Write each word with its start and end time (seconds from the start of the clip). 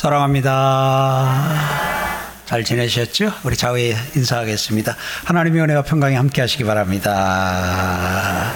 사랑합니다. 0.00 1.58
잘 2.46 2.64
지내셨죠? 2.64 3.34
우리 3.44 3.54
자회 3.54 3.94
인사하겠습니다. 4.16 4.96
하나님의 5.26 5.60
은혜와 5.60 5.82
평강이 5.82 6.16
함께 6.16 6.40
하시기 6.40 6.64
바랍니다. 6.64 8.50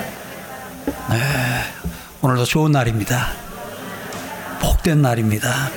네, 1.11 1.21
오늘도 2.23 2.47
좋은 2.47 2.73
날입니다. 2.73 3.29
복된 4.63 5.03
날입니다. 5.03 5.69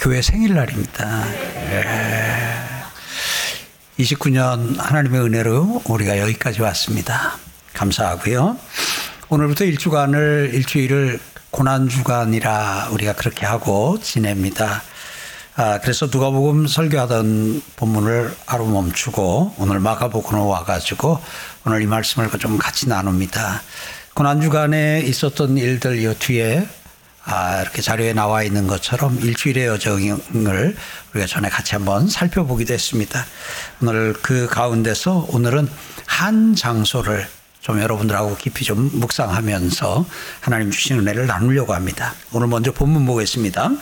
교회 0.00 0.20
생일날입니다. 0.20 1.24
네. 1.24 1.84
29년 4.00 4.76
하나님의 4.76 5.20
은혜로 5.20 5.82
우리가 5.84 6.18
여기까지 6.18 6.62
왔습니다. 6.62 7.38
감사하고요. 7.74 8.58
오늘부터 9.28 9.64
일주간을 9.66 10.50
일주일을 10.52 11.20
고난주간이라 11.50 12.88
우리가 12.92 13.14
그렇게 13.14 13.46
하고 13.46 13.98
지냅니다. 14.00 14.82
아, 15.56 15.80
그래서 15.80 16.06
누가복음 16.06 16.68
설교하던 16.68 17.62
본문을 17.76 18.32
하루 18.46 18.66
멈추고 18.66 19.54
오늘 19.58 19.80
마가복음으로 19.80 20.46
와가지고 20.46 21.20
오늘 21.66 21.82
이 21.82 21.86
말씀을 21.86 22.30
좀 22.38 22.58
같이 22.58 22.88
나눕니다. 22.88 23.62
고난 24.14 24.40
주간에 24.40 25.00
있었던 25.00 25.58
일들 25.58 25.98
이 25.98 26.14
뒤에 26.14 26.66
아, 27.24 27.60
이렇게 27.60 27.82
자료에 27.82 28.12
나와 28.12 28.42
있는 28.42 28.66
것처럼 28.66 29.18
일주일의 29.20 29.66
여정을 29.66 30.76
우리가 31.10 31.26
전에 31.26 31.48
같이 31.48 31.74
한번 31.74 32.08
살펴보기도 32.08 32.72
했습니다. 32.72 33.26
오늘 33.82 34.14
그 34.22 34.46
가운데서 34.46 35.26
오늘은 35.30 35.68
한 36.06 36.54
장소를 36.54 37.28
좀 37.68 37.82
여러분들하고 37.82 38.34
깊이 38.38 38.64
좀 38.64 38.88
묵상하면서 38.94 40.06
하나님 40.40 40.70
주신 40.70 41.00
은혜를 41.00 41.26
나누려고 41.26 41.74
합니다. 41.74 42.14
오늘 42.32 42.46
먼저 42.46 42.72
본문 42.72 43.04
보겠습니다. 43.04 43.72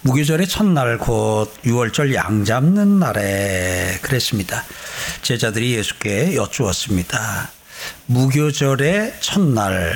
무교절의 0.00 0.48
첫날 0.48 0.98
곧 0.98 1.48
6월절 1.62 2.12
양 2.14 2.44
잡는 2.44 2.98
날에 2.98 4.00
그랬습니다. 4.02 4.64
제자들이 5.22 5.76
예수께 5.76 6.34
여쭈었습니다. 6.34 7.52
무교절의 8.06 9.14
첫날 9.20 9.94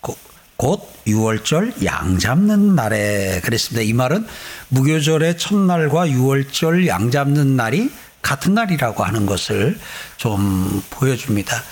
곧 0.00 0.82
6월절 1.06 1.84
양 1.84 2.18
잡는 2.18 2.74
날에 2.74 3.40
그랬습니다. 3.44 3.82
이 3.82 3.92
말은 3.92 4.26
무교절의 4.70 5.38
첫날과 5.38 6.08
6월절 6.08 6.88
양 6.88 7.12
잡는 7.12 7.54
날이 7.54 7.88
같은 8.22 8.54
날이라고 8.54 9.04
하는 9.04 9.26
것을 9.26 9.78
좀 10.16 10.82
보여줍니다. 10.90 11.62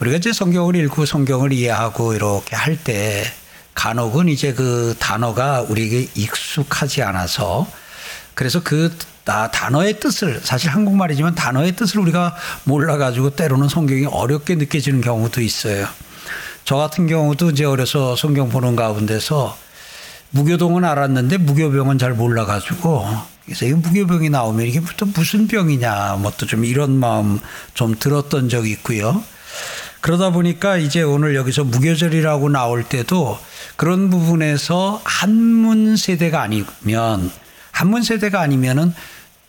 우리가 0.00 0.16
이제 0.18 0.32
성경을 0.32 0.76
읽고 0.76 1.06
성경을 1.06 1.52
이해하고 1.52 2.14
이렇게 2.14 2.56
할 2.56 2.76
때 2.76 3.24
간혹은 3.74 4.28
이제 4.28 4.52
그 4.52 4.94
단어가 4.98 5.62
우리에게 5.62 6.08
익숙하지 6.14 7.02
않아서 7.02 7.66
그래서 8.34 8.62
그 8.62 8.94
단어의 9.24 10.00
뜻을 10.00 10.40
사실 10.42 10.70
한국말이지만 10.70 11.34
단어의 11.34 11.76
뜻을 11.76 12.00
우리가 12.00 12.36
몰라가지고 12.64 13.30
때로는 13.30 13.68
성경이 13.68 14.06
어렵게 14.06 14.56
느껴지는 14.56 15.00
경우도 15.00 15.40
있어요. 15.40 15.86
저 16.64 16.76
같은 16.76 17.06
경우도 17.06 17.50
이제 17.50 17.64
어려서 17.64 18.14
성경 18.16 18.48
보는 18.48 18.76
가운데서 18.76 19.56
무교동은 20.30 20.84
알았는데 20.84 21.38
무교병은 21.38 21.98
잘 21.98 22.12
몰라가지고 22.12 23.31
그래서 23.44 23.66
이 23.66 23.72
무교병이 23.72 24.30
나오면 24.30 24.66
이게 24.66 24.80
또 24.96 25.06
무슨 25.06 25.46
병이냐 25.48 26.16
뭐 26.20 26.32
또 26.32 26.46
좀 26.46 26.64
이런 26.64 26.92
마음 26.92 27.40
좀 27.74 27.96
들었던 27.98 28.48
적이 28.48 28.70
있고요. 28.72 29.22
그러다 30.00 30.30
보니까 30.30 30.76
이제 30.78 31.02
오늘 31.02 31.34
여기서 31.36 31.64
무교절이라고 31.64 32.48
나올 32.48 32.82
때도 32.82 33.38
그런 33.76 34.10
부분에서 34.10 35.00
한문 35.04 35.96
세대가 35.96 36.42
아니면 36.42 37.30
한문 37.70 38.02
세대가 38.02 38.40
아니면은 38.40 38.94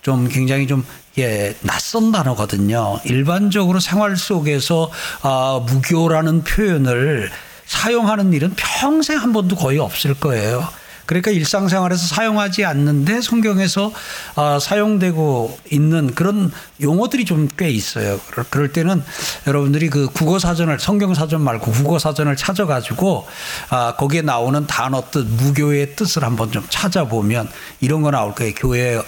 좀 0.01 0.27
굉장히 0.27 0.67
좀 0.67 0.85
예, 1.17 1.55
낯선 1.61 2.11
단어거든요. 2.11 2.99
일반적으로 3.05 3.79
생활 3.79 4.17
속에서 4.17 4.91
아, 5.21 5.63
무교라는 5.67 6.43
표현을 6.43 7.29
사용하는 7.65 8.33
일은 8.33 8.53
평생 8.55 9.17
한 9.19 9.31
번도 9.33 9.55
거의 9.55 9.79
없을 9.79 10.13
거예요. 10.15 10.67
그러니까 11.05 11.31
일상생활에서 11.31 12.07
사용하지 12.07 12.65
않는데 12.65 13.21
성경에서 13.21 13.91
아, 14.35 14.59
사용되고 14.59 15.59
있는 15.71 16.13
그런 16.15 16.51
용어들이 16.81 17.25
좀 17.25 17.43
꽤 17.57 17.69
있어요. 17.69 18.19
그럴 18.49 18.71
때는 18.71 19.03
여러분들이 19.47 19.89
그 19.89 20.07
국어 20.07 20.39
사전을 20.39 20.79
성경 20.79 21.13
사전 21.13 21.41
말고 21.41 21.71
국어 21.71 21.99
사전을 21.99 22.35
찾아가지고 22.35 23.27
아, 23.69 23.95
거기에 23.95 24.21
나오는 24.21 24.65
단어 24.65 25.03
뜻 25.11 25.25
무교의 25.25 25.95
뜻을 25.95 26.23
한번 26.23 26.51
좀 26.51 26.65
찾아보면 26.69 27.49
이런 27.79 28.01
거 28.01 28.11
나올 28.11 28.33
거예요. 28.33 28.53
교회 28.55 29.01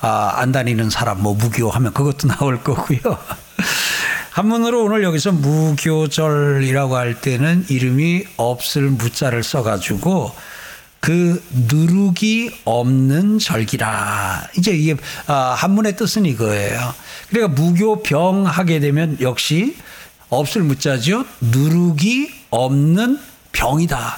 아, 0.00 0.32
안 0.36 0.52
다니는 0.52 0.90
사람 0.90 1.22
뭐 1.22 1.34
무교하면 1.34 1.92
그것도 1.92 2.28
나올 2.34 2.62
거고요. 2.62 2.98
한문으로 4.30 4.84
오늘 4.84 5.02
여기서 5.04 5.32
무교절이라고 5.32 6.96
할 6.96 7.20
때는 7.20 7.66
이름이 7.68 8.24
없을 8.38 8.82
무자를 8.84 9.42
써가지고 9.42 10.32
그 11.02 11.42
누룩이 11.68 12.50
없는 12.64 13.40
절기라. 13.40 14.50
이제 14.56 14.70
이게 14.70 14.94
아, 15.26 15.56
한문의 15.58 15.96
뜻은 15.96 16.26
이거예요. 16.26 16.94
그러니까 17.28 17.60
무교병 17.60 18.46
하게 18.46 18.78
되면 18.78 19.18
역시 19.20 19.76
없을 20.28 20.62
무자죠. 20.62 21.24
누룩이 21.40 22.30
없는 22.50 23.18
병이다. 23.50 24.16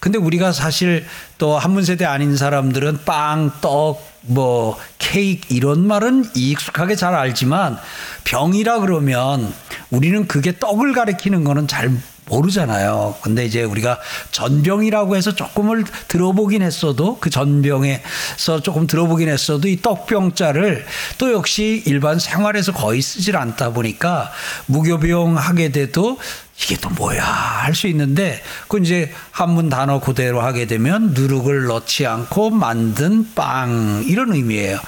근데 0.00 0.18
우리가 0.18 0.50
사실 0.50 1.06
또 1.38 1.56
한문 1.56 1.84
세대 1.84 2.04
아닌 2.04 2.36
사람들은 2.36 3.04
빵, 3.04 3.52
떡, 3.60 4.04
뭐 4.22 4.76
케이크 4.98 5.54
이런 5.54 5.86
말은 5.86 6.30
익숙하게 6.34 6.96
잘 6.96 7.14
알지만 7.14 7.78
병이라 8.24 8.80
그러면 8.80 9.54
우리는 9.90 10.26
그게 10.26 10.58
떡을 10.58 10.94
가리키는 10.94 11.44
거는 11.44 11.68
잘 11.68 11.92
모르잖아요. 12.26 13.16
근데 13.22 13.44
이제 13.44 13.62
우리가 13.62 13.98
전병이라고 14.30 15.16
해서 15.16 15.34
조금을 15.34 15.84
들어보긴 16.08 16.62
했어도 16.62 17.18
그 17.20 17.30
전병에서 17.30 18.62
조금 18.62 18.86
들어보긴 18.86 19.28
했어도 19.28 19.68
이 19.68 19.80
떡병자를 19.80 20.86
또 21.18 21.32
역시 21.32 21.82
일반 21.86 22.18
생활에서 22.18 22.72
거의 22.72 23.02
쓰질 23.02 23.36
않다 23.36 23.70
보니까 23.70 24.32
무교병 24.66 25.36
하게 25.36 25.70
돼도 25.70 26.18
이게 26.64 26.76
또 26.76 26.88
뭐야 26.90 27.22
할 27.22 27.74
수 27.74 27.88
있는데 27.88 28.40
그 28.68 28.78
이제 28.78 29.12
한문 29.30 29.68
단어 29.68 30.00
그대로 30.00 30.40
하게 30.40 30.66
되면 30.66 31.12
누룩을 31.12 31.66
넣지 31.66 32.06
않고 32.06 32.50
만든 32.50 33.34
빵 33.34 34.04
이런 34.06 34.32
의미예요. 34.32 34.78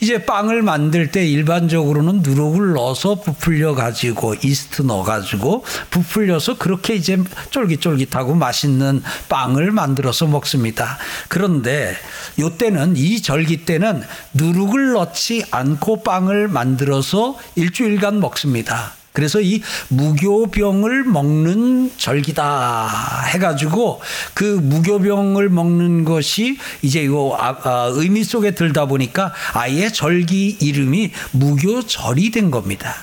이제 0.00 0.24
빵을 0.24 0.62
만들 0.62 1.10
때 1.10 1.26
일반적으로는 1.26 2.22
누룩을 2.22 2.74
넣어서 2.74 3.16
부풀려 3.16 3.74
가지고 3.74 4.36
이스트 4.42 4.82
넣어 4.82 5.02
가지고 5.02 5.64
부풀려서 5.90 6.58
그렇게 6.58 6.94
이제 6.94 7.18
쫄깃쫄깃하고 7.50 8.36
맛있는 8.36 9.02
빵을 9.28 9.72
만들어서 9.72 10.26
먹습니다. 10.26 10.98
그런데 11.26 11.96
요때는 12.38 12.96
이 12.96 13.20
절기 13.20 13.64
때는 13.64 14.04
누룩을 14.34 14.92
넣지 14.92 15.44
않고 15.50 16.04
빵을 16.04 16.46
만들어서 16.46 17.36
일주일간 17.56 18.20
먹습니다. 18.20 18.97
그래서 19.18 19.40
이 19.40 19.60
무교병을 19.88 21.02
먹는 21.02 21.90
절기다 21.96 23.24
해가지고 23.32 24.00
그 24.32 24.44
무교병을 24.44 25.48
먹는 25.48 26.04
것이 26.04 26.56
이제 26.82 27.04
요 27.04 27.34
아, 27.36 27.56
아, 27.64 27.90
의미 27.94 28.22
속에 28.22 28.52
들다 28.52 28.86
보니까 28.86 29.32
아예 29.54 29.90
절기 29.90 30.58
이름이 30.60 31.10
무교절이 31.32 32.30
된 32.30 32.52
겁니다. 32.52 32.94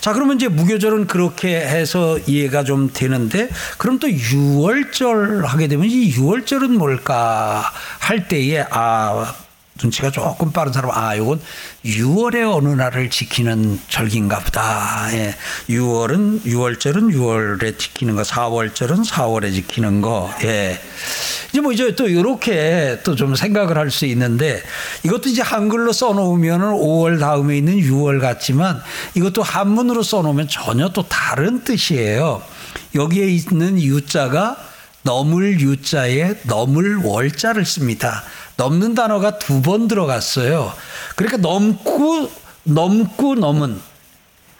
자, 0.00 0.14
그러면 0.14 0.36
이제 0.36 0.48
무교절은 0.48 1.08
그렇게 1.08 1.60
해서 1.60 2.18
이해가 2.26 2.64
좀 2.64 2.90
되는데, 2.90 3.50
그럼 3.76 3.98
또 3.98 4.08
6월절 4.08 5.42
하게 5.42 5.68
되면 5.68 5.90
이 5.90 6.10
6월절은 6.14 6.78
뭘까 6.78 7.70
할 7.98 8.28
때에, 8.28 8.64
아, 8.70 9.34
눈치가 9.82 10.10
조금 10.10 10.52
빠른 10.52 10.72
사람, 10.72 10.90
아, 10.92 11.16
요건 11.16 11.40
6월의 11.88 12.54
어느 12.54 12.68
날을 12.68 13.08
지키는 13.08 13.80
절기인가 13.88 14.40
보다. 14.40 15.08
예. 15.12 15.34
6월은, 15.70 16.44
6월절은 16.44 17.14
6월에 17.14 17.78
지키는 17.78 18.14
거, 18.14 18.22
4월절은 18.22 19.06
4월에 19.06 19.52
지키는 19.54 20.02
거, 20.02 20.30
예. 20.44 20.78
이제 21.50 21.60
뭐 21.62 21.72
이제 21.72 21.94
또 21.96 22.06
이렇게 22.08 23.00
또 23.04 23.14
좀 23.18 23.34
생각을 23.34 23.76
할 23.78 23.90
수 23.90 24.04
있는데 24.06 24.62
이것도 25.02 25.30
이제 25.30 25.40
한글로 25.42 25.92
써놓으면은 25.92 26.72
5월 26.72 27.18
다음에 27.18 27.56
있는 27.56 27.78
6월 27.78 28.20
같지만 28.20 28.80
이것도 29.14 29.42
한문으로 29.42 30.02
써놓으면 30.02 30.46
전혀 30.48 30.90
또 30.90 31.02
다른 31.08 31.64
뜻이에요. 31.64 32.42
여기에 32.94 33.26
있는 33.28 33.80
유자가 33.80 34.56
넘을 35.08 35.58
유자에 35.58 36.34
넘을 36.42 36.96
월자를 37.02 37.64
씁니다. 37.64 38.22
넘는 38.58 38.94
단어가 38.94 39.38
두 39.38 39.62
번 39.62 39.88
들어갔어요. 39.88 40.70
그러니까 41.16 41.38
넘고 41.38 42.30
넘고 42.64 43.34
넘은 43.36 43.80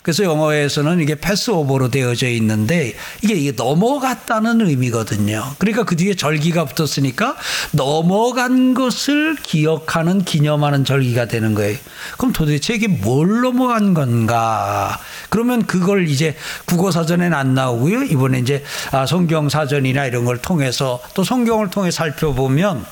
그래서 0.08 0.24
영어에서는 0.24 1.00
이게 1.00 1.16
패스오버로 1.16 1.90
되어져 1.90 2.28
있는데 2.28 2.94
이게, 3.20 3.52
넘어갔다는 3.52 4.62
의미거든요. 4.62 5.44
그러니까 5.58 5.84
그 5.84 5.96
뒤에 5.96 6.14
절기가 6.14 6.64
붙었으니까 6.64 7.36
넘어간 7.72 8.72
것을 8.72 9.36
기억하는 9.42 10.24
기념하는 10.24 10.86
절기가 10.86 11.26
되는 11.26 11.54
거예요. 11.54 11.76
그럼 12.16 12.32
도대체 12.32 12.72
이게 12.72 12.88
뭘 12.88 13.42
넘어간 13.42 13.92
건가? 13.92 14.98
그러면 15.28 15.66
그걸 15.66 16.08
이제 16.08 16.34
국어 16.64 16.90
사전에는 16.90 17.36
안 17.36 17.52
나오고요. 17.52 18.04
이번에 18.04 18.38
이제 18.38 18.64
아, 18.92 19.04
성경 19.04 19.50
사전이나 19.50 20.06
이런 20.06 20.24
걸 20.24 20.38
통해서 20.38 21.02
또 21.12 21.22
성경을 21.22 21.68
통해 21.68 21.90
살펴보면 21.90 22.82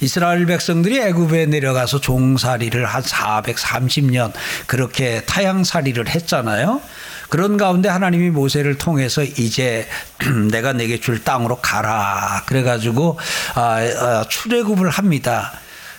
이스라엘 0.00 0.46
백성들이 0.46 1.00
애굽에 1.00 1.46
내려가서 1.46 2.00
종살이를 2.00 2.86
한 2.86 3.02
430년 3.02 4.32
그렇게 4.66 5.22
타향살이를 5.22 6.08
했잖아요. 6.08 6.80
그런 7.28 7.56
가운데 7.56 7.88
하나님이 7.88 8.30
모세를 8.30 8.78
통해서 8.78 9.22
이제 9.22 9.88
내가 10.50 10.72
내게 10.72 11.00
줄 11.00 11.24
땅으로 11.24 11.56
가라. 11.56 12.44
그래가지고 12.46 13.18
아, 13.54 13.78
아, 13.80 14.24
출애굽을 14.28 14.88
합니다. 14.90 15.52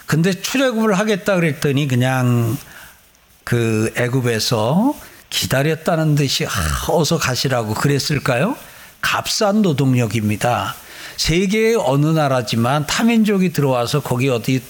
근데 0.06 0.40
출애굽을 0.40 0.98
하겠다 0.98 1.36
그랬더니 1.36 1.88
그냥 1.88 2.57
그 3.44 3.92
애굽에서 3.98 4.96
기다렸다는 5.30 6.16
듯이 6.16 6.46
아, 6.46 6.50
어서 6.90 7.18
가시라고 7.18 7.74
그랬을까요? 7.74 8.56
값싼 9.02 9.62
노동력입니다. 9.62 10.75
세계의 11.17 11.75
어느 11.75 12.07
나라지만 12.07 12.85
타민족이 12.88 13.53
들어와서 13.53 14.01
거기 14.01 14.29
어디 14.29 14.62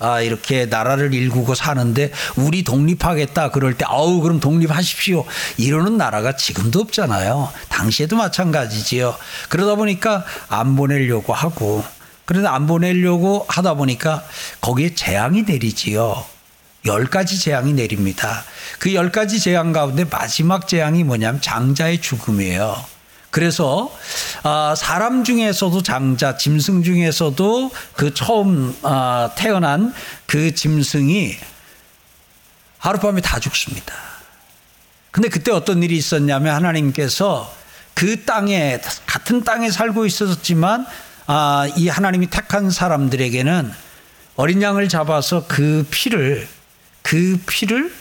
아, 0.00 0.20
이렇게 0.20 0.66
나라를 0.66 1.12
일구고 1.12 1.56
사는데 1.56 2.12
우리 2.36 2.62
독립하겠다 2.62 3.50
그럴 3.50 3.74
때 3.74 3.84
아우 3.88 4.20
그럼 4.20 4.38
독립하십시오 4.38 5.24
이러는 5.56 5.96
나라가 5.96 6.36
지금도 6.36 6.78
없잖아요. 6.80 7.52
당시에도 7.68 8.16
마찬가지지요. 8.16 9.16
그러다 9.48 9.74
보니까 9.74 10.24
안 10.48 10.76
보내려고 10.76 11.32
하고 11.32 11.84
그런데 12.26 12.48
안 12.48 12.66
보내려고 12.68 13.44
하다 13.48 13.74
보니까 13.74 14.22
거기에 14.60 14.94
재앙이 14.94 15.42
내리지요. 15.42 16.24
열 16.86 17.06
가지 17.06 17.38
재앙이 17.40 17.72
내립니다. 17.72 18.44
그 18.78 18.94
열 18.94 19.10
가지 19.10 19.40
재앙 19.40 19.72
가운데 19.72 20.04
마지막 20.04 20.68
재앙이 20.68 21.02
뭐냐면 21.02 21.40
장자의 21.40 22.00
죽음이에요. 22.00 22.76
그래서 23.30 23.92
아, 24.42 24.74
사람 24.76 25.24
중에서도 25.24 25.82
장자, 25.82 26.36
짐승 26.36 26.82
중에서도 26.82 27.70
그 27.94 28.14
처음 28.14 28.74
아, 28.82 29.30
태어난 29.36 29.92
그 30.26 30.54
짐승이 30.54 31.36
하룻밤에 32.78 33.20
다 33.20 33.38
죽습니다. 33.40 33.94
근데 35.10 35.28
그때 35.28 35.50
어떤 35.50 35.82
일이 35.82 35.96
있었냐면 35.96 36.54
하나님께서 36.54 37.52
그 37.94 38.24
땅에 38.24 38.80
같은 39.06 39.42
땅에 39.42 39.70
살고 39.70 40.06
있었지만 40.06 40.86
아, 41.26 41.68
이 41.76 41.88
하나님이 41.88 42.28
택한 42.28 42.70
사람들에게는 42.70 43.70
어린 44.36 44.62
양을 44.62 44.88
잡아서 44.88 45.44
그 45.48 45.86
피를 45.90 46.48
그 47.02 47.38
피를 47.46 47.92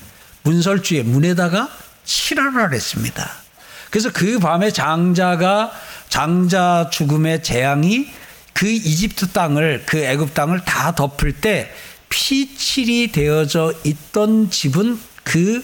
문설주에 0.44 1.04
문에다가 1.04 1.70
칠하라 2.06 2.70
그랬습니다. 2.70 3.47
그래서 3.90 4.12
그 4.12 4.40
밤에 4.40 4.72
장자가 4.72 5.72
장자 6.10 6.90
죽음의 6.92 7.44
재앙이 7.44 8.10
그 8.54 8.68
이집트 8.68 9.30
땅을 9.30 9.84
그 9.86 10.00
애굽 10.00 10.34
땅을 10.34 10.66
다 10.66 10.96
덮을 10.96 11.34
때 11.34 11.72
피칠이 12.10 13.12
되어져 13.12 13.74
있던 13.84 14.50
집은 14.50 15.00
그 15.24 15.64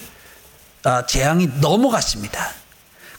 아, 0.83 1.05
재앙이 1.05 1.47
넘어갔습니다. 1.61 2.51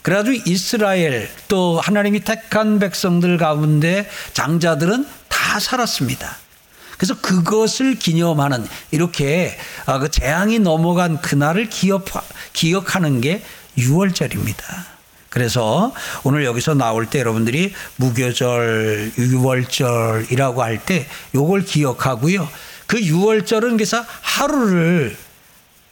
그래가지고 0.03 0.43
이스라엘 0.45 1.29
또 1.47 1.79
하나님이 1.79 2.19
택한 2.19 2.77
백성들 2.77 3.37
가운데 3.37 4.07
장자들은 4.33 5.07
다 5.27 5.59
살았습니다. 5.59 6.37
그래서 6.97 7.19
그것을 7.19 7.95
기념하는 7.95 8.65
이렇게 8.91 9.57
아, 9.85 9.97
그 9.97 10.09
재앙이 10.09 10.59
넘어간 10.59 11.19
그날을 11.21 11.69
기억, 11.69 12.05
기억하는 12.53 13.19
게 13.19 13.43
6월절입니다. 13.77 14.94
그래서 15.35 15.93
오늘 16.23 16.45
여기서 16.45 16.75
나올 16.75 17.07
때 17.07 17.19
여러분들이 17.19 17.73
무교절, 17.97 19.11
유월절이라고 19.17 20.63
할 20.63 20.79
때 20.85 21.07
요걸 21.35 21.65
기억하고요. 21.65 22.47
그 22.87 22.97
6월절은 23.01 23.73
그래서 23.73 24.05
하루를 24.21 25.17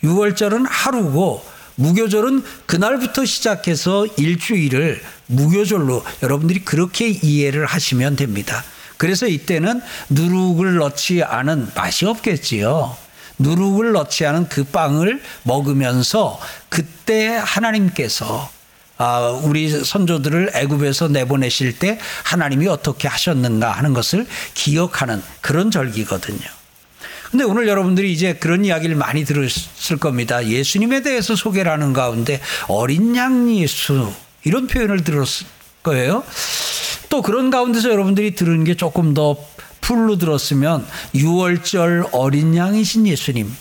6월절은 0.02 0.66
하루고 0.70 1.44
무교절은 1.76 2.42
그날부터 2.68 3.26
시작해서 3.26 4.06
일주일을 4.16 5.02
무교절로 5.26 6.06
여러분들이 6.22 6.64
그렇게 6.64 7.10
이해를 7.10 7.66
하시면 7.66 8.16
됩니다. 8.16 8.64
그래서 8.96 9.28
이때는 9.28 9.82
누룩을 10.10 10.76
넣지 10.76 11.22
않은 11.22 11.72
맛이 11.76 12.06
없겠지요. 12.06 12.96
누룩을 13.40 13.92
넣지 13.92 14.26
않은 14.26 14.48
그 14.48 14.64
빵을 14.64 15.22
먹으면서 15.44 16.40
그때 16.70 17.36
하나님께서 17.36 18.50
아, 18.50 18.63
우리 19.44 19.70
선조들을 19.70 20.52
애굽에서 20.54 21.10
내보내실 21.10 21.80
때 21.80 22.00
하나님이 22.24 22.68
어떻게 22.68 23.08
하셨는가 23.08 23.72
하는 23.72 23.94
것을 23.94 24.26
기억하는 24.54 25.22
그런 25.42 25.72
절기거든요. 25.72 26.46
근데 27.32 27.46
오늘 27.46 27.68
여러분들이 27.68 28.12
이제 28.12 28.34
그런 28.34 28.64
이야기를 28.64 28.96
많이 28.96 29.26
들었을 29.26 29.98
겁니다. 30.00 30.46
예수님에 30.46 31.02
대해서 31.02 31.36
소개를 31.36 31.72
하는 31.72 31.92
가운데 31.92 32.40
어린 32.68 33.16
양 33.16 33.50
예수 33.56 34.14
이런 34.44 34.68
표현을 34.68 35.04
들었을 35.04 35.48
거예요. 35.82 36.24
또 37.10 37.22
그런 37.22 37.50
가운데서 37.50 37.90
여러분들이 37.90 38.36
들은 38.36 38.64
게 38.64 38.76
조금 38.76 39.14
더 39.14 39.38
풀로 39.82 40.18
들었으면 40.18 40.86
6월절 41.16 42.10
어린 42.12 42.56
양이신 42.56 43.08
예수님. 43.08 43.52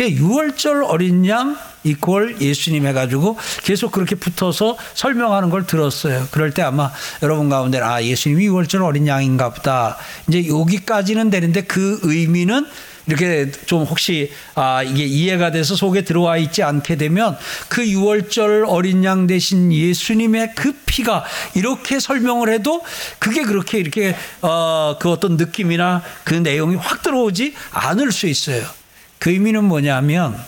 예, 0.00 0.10
6월절 0.10 0.84
어린 0.88 1.26
양 1.26 1.56
이퀄 1.84 2.40
예수님 2.40 2.86
해가지고 2.86 3.36
계속 3.62 3.92
그렇게 3.92 4.14
붙어서 4.14 4.76
설명하는 4.94 5.50
걸 5.50 5.66
들었어요. 5.66 6.28
그럴 6.30 6.52
때 6.52 6.62
아마 6.62 6.90
여러분 7.22 7.48
가운데 7.48 7.80
아 7.80 8.02
예수님이 8.02 8.48
6월절 8.48 8.84
어린 8.84 9.06
양인가 9.06 9.50
보다. 9.50 9.96
이제 10.28 10.46
여기까지는 10.48 11.30
되는데 11.30 11.62
그 11.62 11.98
의미는 12.02 12.66
이렇게 13.06 13.50
좀 13.64 13.84
혹시 13.84 14.30
아 14.54 14.82
이게 14.82 15.04
이해가 15.04 15.50
돼서 15.50 15.74
속에 15.74 16.02
들어와 16.02 16.36
있지 16.36 16.62
않게 16.62 16.96
되면 16.96 17.36
그 17.68 17.82
6월절 17.82 18.66
어린 18.68 19.02
양 19.04 19.26
대신 19.26 19.72
예수님의 19.72 20.52
그 20.54 20.72
피가 20.84 21.24
이렇게 21.54 22.00
설명을 22.00 22.52
해도 22.52 22.82
그게 23.18 23.42
그렇게 23.42 23.78
이렇게 23.78 24.14
어 24.42 24.78
그 25.00 25.10
어떤 25.10 25.36
느낌이나 25.36 26.02
그 26.24 26.34
내용이 26.34 26.76
확 26.76 27.02
들어오지 27.02 27.54
않을 27.70 28.12
수 28.12 28.26
있어요. 28.26 28.77
그 29.18 29.30
의미는 29.30 29.64
뭐냐면 29.64 30.38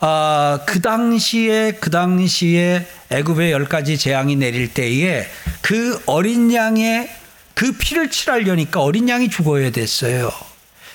아, 0.00 0.60
그 0.66 0.80
당시에 0.80 1.72
그 1.80 1.90
당시에 1.90 2.86
애굽의 3.10 3.50
열 3.52 3.64
가지 3.64 3.98
재앙이 3.98 4.36
내릴 4.36 4.72
때에 4.72 5.26
그 5.60 6.00
어린 6.06 6.52
양의 6.52 7.10
그 7.54 7.72
피를 7.72 8.10
칠하려니까 8.10 8.80
어린 8.80 9.08
양이 9.08 9.28
죽어야 9.28 9.70
됐어요. 9.70 10.30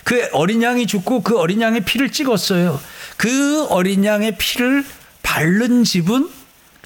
그 0.05 0.29
어린 0.31 0.63
양이 0.63 0.87
죽고 0.87 1.23
그 1.23 1.37
어린 1.37 1.61
양의 1.61 1.81
피를 1.83 2.11
찍었어요. 2.11 2.79
그 3.17 3.65
어린 3.65 4.05
양의 4.05 4.37
피를 4.37 4.85
바른 5.21 5.83
집은 5.83 6.29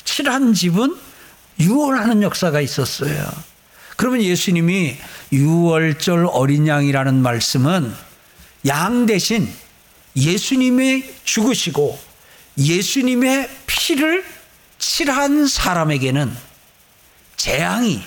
칠한 0.04 0.54
집은 0.54 0.96
유월하는 1.60 2.24
역사가 2.24 2.62
있었어요. 2.62 3.30
그러면 3.96 4.22
예수님이 4.22 4.98
유월절 5.32 6.28
어린 6.32 6.68
양이라는 6.68 7.16
말씀은 7.22 8.07
양 8.66 9.06
대신 9.06 9.52
예수님의 10.16 11.14
죽으시고 11.24 12.00
예수님의 12.58 13.50
피를 13.68 14.26
칠한 14.80 15.48
사람에게는 15.48 16.36
재앙이, 17.36 18.04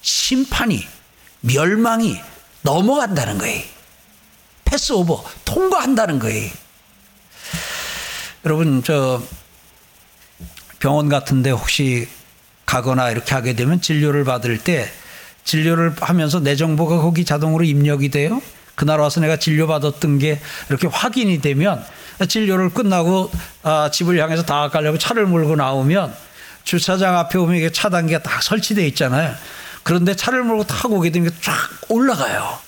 심판이, 0.00 0.86
멸망이 1.40 2.18
넘어간다는 2.62 3.38
거예요. 3.38 3.62
패스오버, 4.64 5.24
통과한다는 5.44 6.18
거예요. 6.18 6.50
여러분, 8.44 8.82
저 8.82 9.22
병원 10.78 11.08
같은데 11.08 11.50
혹시 11.50 12.08
가거나 12.64 13.10
이렇게 13.10 13.34
하게 13.34 13.54
되면 13.54 13.80
진료를 13.80 14.24
받을 14.24 14.58
때 14.58 14.90
진료를 15.44 15.94
하면서 16.00 16.40
내 16.40 16.56
정보가 16.56 16.98
거기 16.98 17.24
자동으로 17.24 17.64
입력이 17.64 18.08
돼요. 18.08 18.42
그날 18.76 19.00
와서 19.00 19.20
내가 19.20 19.36
진료받았던 19.36 20.18
게 20.20 20.40
이렇게 20.68 20.86
확인이 20.86 21.40
되면 21.40 21.84
진료를 22.28 22.70
끝나고 22.70 23.30
아, 23.64 23.90
집을 23.90 24.20
향해서 24.20 24.44
다 24.44 24.68
가려고 24.68 24.98
차를 24.98 25.26
몰고 25.26 25.56
나오면 25.56 26.14
주차장 26.62 27.16
앞에 27.18 27.38
오면 27.38 27.56
이게 27.56 27.70
차단기가 27.70 28.22
딱 28.22 28.42
설치되어 28.42 28.84
있잖아요. 28.86 29.34
그런데 29.82 30.14
차를 30.14 30.44
몰고 30.44 30.64
타고 30.64 30.96
오게 30.96 31.10
되면 31.10 31.30
쫙 31.40 31.54
올라가요. 31.88 32.58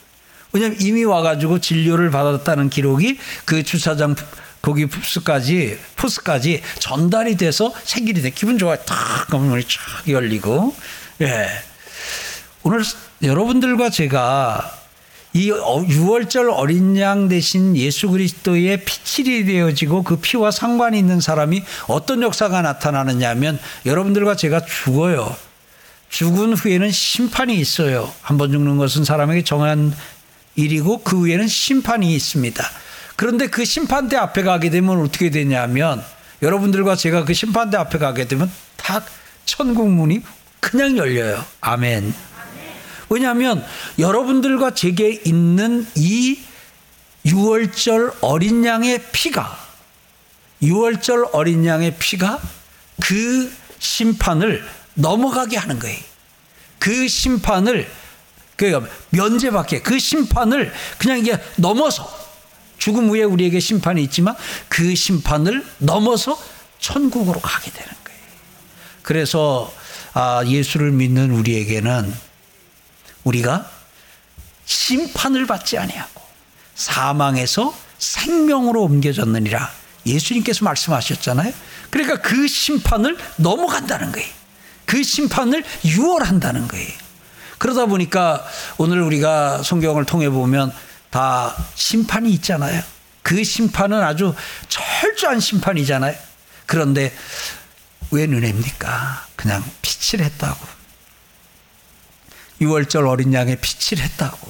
왜냐하면 0.53 0.79
이미 0.81 1.05
와가지고 1.05 1.61
진료를 1.61 2.11
받았다는 2.11 2.71
기록이 2.71 3.19
그 3.45 3.62
주차장 3.62 4.15
그 4.15 4.25
거기 4.62 4.87
푸스까지 4.87 5.79
푸스까지 5.97 6.62
전달이 6.79 7.37
돼서 7.37 7.73
생길이 7.85 8.23
돼 8.23 8.31
기분 8.31 8.59
좋아요. 8.59 8.77
탁 8.85 9.29
문이 9.31 9.62
쫙 9.65 10.09
열리고 10.09 10.75
예 11.21 11.49
오늘 12.62 12.83
여러분들과 13.23 13.91
제가 13.91 14.78
이 15.35 15.51
6월절 15.51 16.51
어린 16.57 16.97
양 16.99 17.29
대신 17.29 17.77
예수 17.77 18.09
그리스도의 18.09 18.85
피칠이 18.85 19.45
되어지고 19.45 20.03
그 20.03 20.17
피와 20.17 20.51
상관이 20.51 20.99
있는 20.99 21.21
사람이 21.21 21.63
어떤 21.87 22.23
역사가 22.23 22.63
나타나느냐면 22.63 23.59
여러분들과 23.85 24.37
제가 24.37 24.65
죽어요. 24.65 25.37
죽은 26.09 26.55
후에는 26.55 26.91
심판이 26.91 27.55
있어요. 27.61 28.11
한 28.23 28.39
번 28.39 28.51
죽는 28.51 28.79
것은 28.79 29.05
사람에게 29.05 29.45
정한 29.45 29.95
일이고 30.57 31.03
그 31.03 31.19
후에는 31.21 31.47
심판이 31.47 32.15
있습니다. 32.15 32.65
그런데 33.17 33.49
그 33.49 33.65
심판대 33.65 34.17
앞에 34.17 34.43
가게 34.43 34.71
되면 34.71 35.01
어떻게 35.03 35.31
되냐면 35.31 36.03
여러분들과 36.41 36.97
제가 36.97 37.25
그 37.25 37.35
심판대 37.35 37.77
앞에 37.77 37.99
가게 37.99 38.27
되면 38.27 38.51
탁 38.77 39.05
천국 39.45 39.91
문이 39.91 40.23
그냥 40.61 40.97
열려요. 40.97 41.45
아멘. 41.61 42.15
왜냐하면 43.09 43.65
여러분들과 43.99 44.75
제게 44.75 45.21
있는 45.25 45.87
이 45.95 46.38
6월절 47.27 48.17
어린 48.21 48.65
양의 48.65 49.03
피가 49.12 49.67
6월절 50.62 51.31
어린 51.33 51.65
양의 51.65 51.97
피가 51.99 52.41
그 53.03 53.53
심판을 53.79 54.65
넘어가게 54.95 55.57
하는 55.57 55.79
거예요. 55.79 55.99
그 56.79 57.07
심판을 57.09 57.88
그 58.57 58.87
면제받게 59.11 59.83
그 59.83 59.99
심판을 59.99 60.73
그냥 60.99 61.19
이게 61.19 61.38
넘어서 61.57 62.11
죽음 62.79 63.09
후에 63.09 63.23
우리에게 63.23 63.61
심판이 63.61 64.03
있지만 64.05 64.35
그 64.69 64.95
심판을 64.95 65.65
넘어서 65.79 66.41
천국으로 66.79 67.41
가게 67.41 67.71
되는 67.71 67.88
거예요. 68.05 68.21
그래서 69.03 69.73
아, 70.15 70.43
예수를 70.45 70.91
믿는 70.93 71.31
우리에게는 71.31 72.12
우리가 73.29 73.71
심판을 74.65 75.47
받지 75.47 75.79
아니하고 75.79 76.23
사망에서 76.75 77.75
생명으로 77.99 78.83
옮겨졌느니라 78.83 79.71
예수님께서 80.07 80.65
말씀하셨잖아요. 80.65 81.53
그러니까 81.91 82.21
그 82.21 82.47
심판을 82.47 83.17
넘어간다는 83.37 84.13
거예요. 84.13 84.29
그 84.85 85.03
심판을 85.03 85.65
유월한다는 85.85 86.69
거예요. 86.69 86.93
그러다 87.59 87.87
보니까 87.87 88.47
오늘 88.79 89.03
우리가 89.03 89.63
성경을 89.63 90.05
통해 90.05 90.31
보면 90.31 90.73
다 91.11 91.55
심판이 91.75 92.31
있잖아요. 92.35 92.83
그 93.23 93.43
심판은 93.43 94.01
아주 94.03 94.35
철저한 94.69 95.41
심판이잖아요. 95.41 96.15
그런데 96.67 97.13
왜 98.11 98.27
눈입니까? 98.27 99.27
그냥 99.37 99.65
빛을 99.83 100.25
했다고. 100.25 100.78
6월절 102.61 103.09
어린 103.09 103.33
양의 103.33 103.59
빛을 103.61 104.03
했다고. 104.03 104.49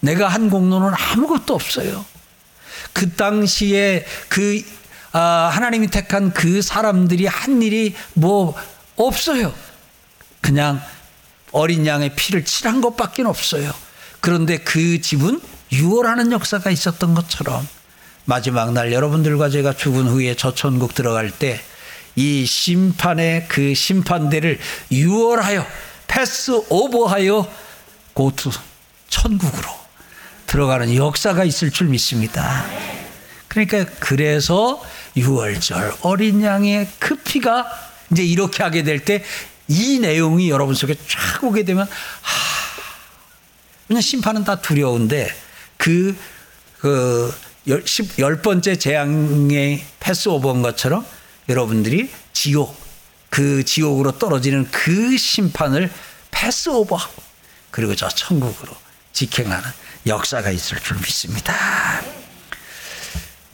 내가 0.00 0.28
한 0.28 0.50
공로는 0.50 0.92
아무것도 0.94 1.54
없어요. 1.54 2.04
그 2.92 3.12
당시에 3.12 4.04
그 4.28 4.62
아, 5.12 5.50
하나님이 5.52 5.88
택한 5.88 6.32
그 6.32 6.60
사람들이 6.60 7.26
한 7.26 7.62
일이 7.62 7.94
뭐 8.12 8.54
없어요. 8.96 9.54
그냥 10.42 10.80
어린 11.52 11.86
양의 11.86 12.14
피를 12.16 12.44
칠한 12.44 12.82
것밖에 12.82 13.22
없어요. 13.22 13.72
그런데 14.20 14.58
그 14.58 15.00
집은 15.00 15.40
유월하는 15.72 16.32
역사가 16.32 16.70
있었던 16.70 17.14
것처럼 17.14 17.66
마지막 18.26 18.72
날 18.72 18.92
여러분들과 18.92 19.48
제가 19.48 19.72
죽은 19.72 20.08
후에 20.08 20.34
저 20.36 20.54
천국 20.54 20.94
들어갈 20.94 21.30
때 21.30 21.60
이 22.16 22.46
심판의 22.46 23.44
그 23.46 23.74
심판대를 23.74 24.58
유월하여 24.90 25.64
패스 26.16 26.50
오버하여 26.70 27.46
고투 28.14 28.50
천국으로 29.08 29.68
들어가는 30.46 30.94
역사가 30.94 31.44
있을 31.44 31.70
줄 31.70 31.88
믿습니다. 31.88 32.64
그러니까 33.48 33.84
그래서 34.00 34.82
6월절 35.16 35.98
어린 36.02 36.42
양의 36.42 36.88
그 36.98 37.16
피가 37.16 37.66
이제 38.10 38.24
이렇게 38.24 38.62
하게 38.62 38.82
될 38.82 39.04
때 39.04 39.22
이 39.68 39.98
내용이 39.98 40.48
여러분 40.48 40.74
속에 40.74 40.94
쫙 41.08 41.42
오게 41.42 41.64
되면 41.64 41.86
하, 41.86 41.90
그냥 43.88 44.00
심판은 44.00 44.44
다 44.44 44.60
두려운데 44.60 45.28
그, 45.76 46.16
그, 46.78 47.34
열, 47.66 47.84
열 48.18 48.42
번째 48.42 48.76
재앙의 48.76 49.84
패스오버인 49.98 50.62
것처럼 50.62 51.04
여러분들이 51.48 52.10
지옥, 52.32 52.76
그 53.36 53.66
지옥으로 53.66 54.18
떨어지는 54.18 54.66
그 54.70 55.18
심판을 55.18 55.90
패스오버하고 56.30 57.22
그리고 57.70 57.94
저 57.94 58.08
천국으로 58.08 58.74
직행하는 59.12 59.62
역사가 60.06 60.50
있을 60.50 60.80
줄 60.80 60.96
믿습니다. 60.96 61.54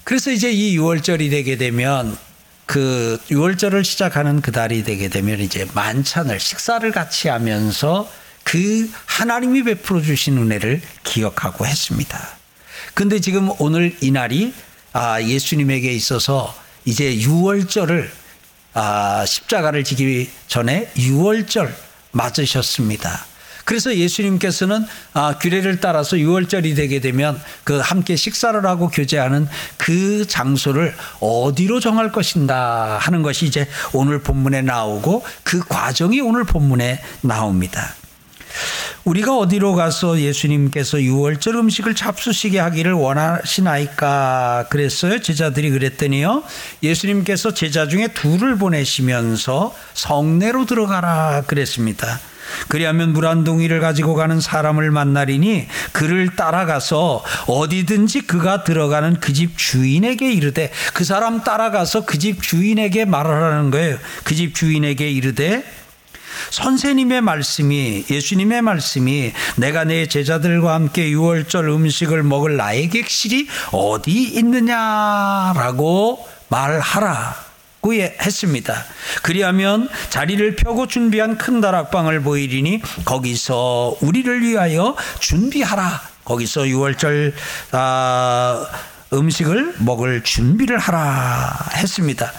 그래서 0.04 0.30
이제 0.30 0.52
이 0.52 0.78
6월절이 0.78 1.30
되게 1.30 1.56
되면 1.56 2.16
그 2.64 3.18
6월절을 3.28 3.82
시작하는 3.82 4.40
그 4.40 4.52
달이 4.52 4.84
되게 4.84 5.08
되면 5.08 5.40
이제 5.40 5.66
만찬을 5.74 6.38
식사를 6.38 6.88
같이 6.92 7.26
하면서 7.26 8.08
그 8.44 8.88
하나님이 9.06 9.64
베풀어 9.64 10.00
주신 10.00 10.38
은혜를 10.38 10.80
기억하고 11.02 11.66
했습니다. 11.66 12.20
근데 12.94 13.18
지금 13.18 13.50
오늘 13.58 13.96
이 14.00 14.12
날이 14.12 14.54
아 14.92 15.20
예수님에게 15.20 15.90
있어서 15.90 16.56
이제 16.84 17.16
6월절을 17.16 18.21
아 18.74 19.24
십자가를 19.26 19.84
지기 19.84 20.30
전에 20.48 20.90
6월절 20.96 21.72
맞으셨습니다. 22.12 23.26
그래서 23.64 23.94
예수님께서는 23.94 24.84
아, 25.12 25.38
규례를 25.38 25.80
따라서 25.80 26.16
6월절이 26.16 26.74
되게 26.76 27.00
되면 27.00 27.40
그 27.64 27.78
함께 27.78 28.16
식사를 28.16 28.64
하고 28.66 28.88
교제하는 28.88 29.48
그 29.76 30.26
장소를 30.26 30.94
어디로 31.20 31.80
정할 31.80 32.12
것인가 32.12 32.98
하는 32.98 33.22
것이 33.22 33.46
이제 33.46 33.68
오늘 33.92 34.20
본문에 34.20 34.62
나오고 34.62 35.24
그 35.44 35.60
과정이 35.60 36.20
오늘 36.20 36.44
본문에 36.44 37.00
나옵니다. 37.20 37.94
우리가 39.04 39.36
어디로 39.36 39.74
가서 39.74 40.20
예수님께서 40.20 40.98
6월절 40.98 41.54
음식을 41.56 41.94
잡수시게 41.94 42.58
하기를 42.58 42.92
원하시나이까 42.92 44.66
그랬어요. 44.70 45.20
제자들이 45.20 45.70
그랬더니요. 45.70 46.42
예수님께서 46.82 47.54
제자 47.54 47.88
중에 47.88 48.08
둘을 48.08 48.56
보내시면서 48.56 49.74
성내로 49.94 50.66
들어가라 50.66 51.42
그랬습니다. 51.46 52.20
그리하면 52.68 53.12
물 53.14 53.26
한 53.26 53.44
동이를 53.44 53.80
가지고 53.80 54.14
가는 54.14 54.40
사람을 54.40 54.90
만나리니 54.90 55.68
그를 55.92 56.34
따라가서 56.36 57.24
어디든지 57.46 58.22
그가 58.22 58.62
들어가는 58.64 59.20
그 59.20 59.32
집 59.32 59.56
주인에게 59.56 60.32
이르되 60.32 60.70
그 60.92 61.04
사람 61.04 61.42
따라가서 61.44 62.04
그 62.04 62.18
집 62.18 62.42
주인에게 62.42 63.04
말하라는 63.06 63.70
거예요. 63.70 63.96
그 64.24 64.34
집 64.34 64.54
주인에게 64.54 65.10
이르되 65.10 65.64
선생님의 66.50 67.20
말씀이 67.20 68.04
예수님의 68.10 68.62
말씀이 68.62 69.32
내가 69.56 69.84
내 69.84 70.06
제자들과 70.06 70.74
함께 70.74 71.08
유월절 71.10 71.68
음식을 71.68 72.22
먹을 72.22 72.56
나의 72.56 72.88
객실이 72.90 73.48
어디 73.72 74.22
있느냐라고 74.34 76.26
말하라. 76.48 77.52
고 77.82 77.92
했습니다. 77.94 78.84
그리하면 79.22 79.88
자리를 80.08 80.54
펴고 80.54 80.86
준비한 80.86 81.36
큰 81.36 81.60
다락방을 81.60 82.22
보이리니 82.22 82.80
거기서 83.04 83.96
우리를 84.00 84.42
위하여 84.42 84.96
준비하라. 85.18 86.00
거기서 86.24 86.60
6월절 86.62 87.32
아, 87.72 88.64
음식을 89.12 89.74
먹을 89.78 90.22
준비를 90.22 90.78
하라 90.78 91.70
했습니다. 91.74 92.32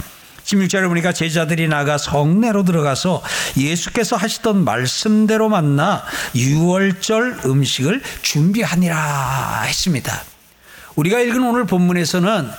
16절에 0.46 0.88
보니까 0.88 1.14
제자들이 1.14 1.68
나가 1.68 1.98
성내로 1.98 2.64
들어가서 2.64 3.22
예수께서 3.58 4.16
하시던 4.16 4.64
말씀대로 4.64 5.50
만나 5.50 6.04
6월절 6.36 7.46
음식을 7.46 8.02
준비하니라 8.22 9.62
했습니다. 9.66 10.24
우리가 10.96 11.20
읽은 11.22 11.44
오늘 11.44 11.66
본문에서는 11.66 12.50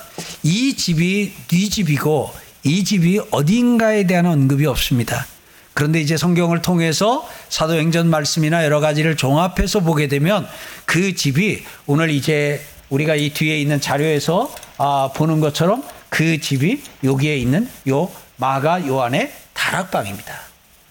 이 0.42 0.74
집이 0.74 1.32
네 1.48 1.68
집이고 1.68 2.32
이 2.64 2.84
집이 2.84 3.20
어딘가에 3.30 4.06
대한 4.06 4.26
언급이 4.26 4.66
없습니다. 4.66 5.26
그런데 5.74 6.00
이제 6.00 6.16
성경을 6.16 6.62
통해서 6.62 7.28
사도행전 7.48 8.08
말씀이나 8.08 8.64
여러 8.64 8.80
가지를 8.80 9.16
종합해서 9.16 9.80
보게 9.80 10.08
되면 10.08 10.46
그 10.84 11.14
집이 11.14 11.64
오늘 11.86 12.10
이제 12.10 12.64
우리가 12.90 13.16
이 13.16 13.30
뒤에 13.30 13.58
있는 13.60 13.80
자료에서 13.80 14.52
아, 14.78 15.10
보는 15.14 15.40
것처럼 15.40 15.82
그 16.08 16.40
집이 16.40 16.82
여기에 17.02 17.36
있는 17.36 17.68
요 17.88 18.10
마가 18.36 18.86
요한의 18.86 19.32
다락방입니다. 19.52 20.34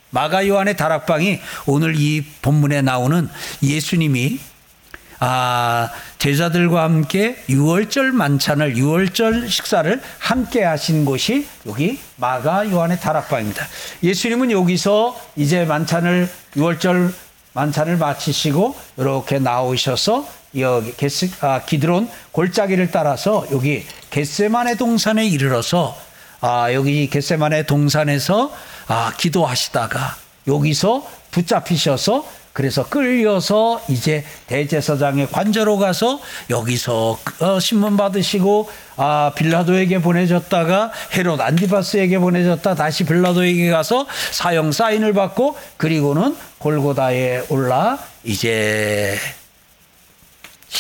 마가 0.10 0.48
요한의 0.48 0.78
다락방이 0.78 1.40
오늘 1.66 1.96
이 1.98 2.24
본문에 2.42 2.82
나오는 2.82 3.30
예수님이 3.62 4.40
아, 5.20 5.90
제자들과 6.20 6.84
함께 6.84 7.42
유월절 7.48 8.12
만찬을 8.12 8.76
유월절 8.76 9.50
식사를 9.50 10.02
함께 10.20 10.64
하신 10.64 11.06
곳이 11.06 11.48
여기 11.66 11.98
마가 12.18 12.70
요한의 12.70 13.00
다락방입니다. 13.00 13.66
예수님은 14.04 14.52
여기서 14.52 15.18
이제 15.38 15.64
만찬을 15.64 16.30
유월절 16.58 17.14
만찬을 17.54 17.98
마치시고 17.98 18.76
이렇게 18.98 19.40
나오셔서 19.40 20.28
여기 20.58 20.96
게스, 20.96 21.30
아, 21.42 21.62
기드론 21.66 22.10
골짜기를 22.32 22.92
따라서 22.92 23.46
여기 23.52 23.86
겟세만의 24.10 24.78
동산에 24.78 25.26
이르러서 25.26 25.98
아, 26.42 26.74
여기 26.74 27.10
겟세만의 27.10 27.66
동산에서 27.66 28.52
아, 28.88 29.14
기도하시다가 29.18 30.16
여기서 30.48 31.08
붙잡히셔서 31.32 32.26
그래서 32.54 32.88
끌려서 32.88 33.82
이제 33.88 34.24
대제사장의 34.46 35.32
관저로 35.32 35.78
가서 35.78 36.20
여기서 36.52 37.18
어, 37.40 37.60
신문 37.60 37.98
받으시고 37.98 38.70
아 38.96 39.32
빌라도에게 39.36 40.00
보내졌다가 40.00 40.92
헤롯 41.14 41.42
안디바스에게 41.42 42.20
보내졌다 42.20 42.76
다시 42.76 43.06
빌라도에게 43.06 43.72
가서 43.72 44.06
사형 44.32 44.72
사인을 44.72 45.14
받고 45.14 45.58
그리고는 45.78 46.36
골고다에 46.60 47.46
올라 47.50 47.98
이제 48.24 49.18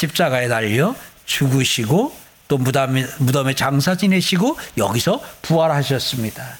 십자가에 0.03 0.47
달려 0.47 0.95
죽으시고 1.25 2.13
또 2.47 2.57
무덤에, 2.57 3.05
무덤에 3.19 3.53
장사 3.55 3.95
지내시고 3.95 4.57
여기서 4.77 5.21
부활하셨습니다. 5.41 6.57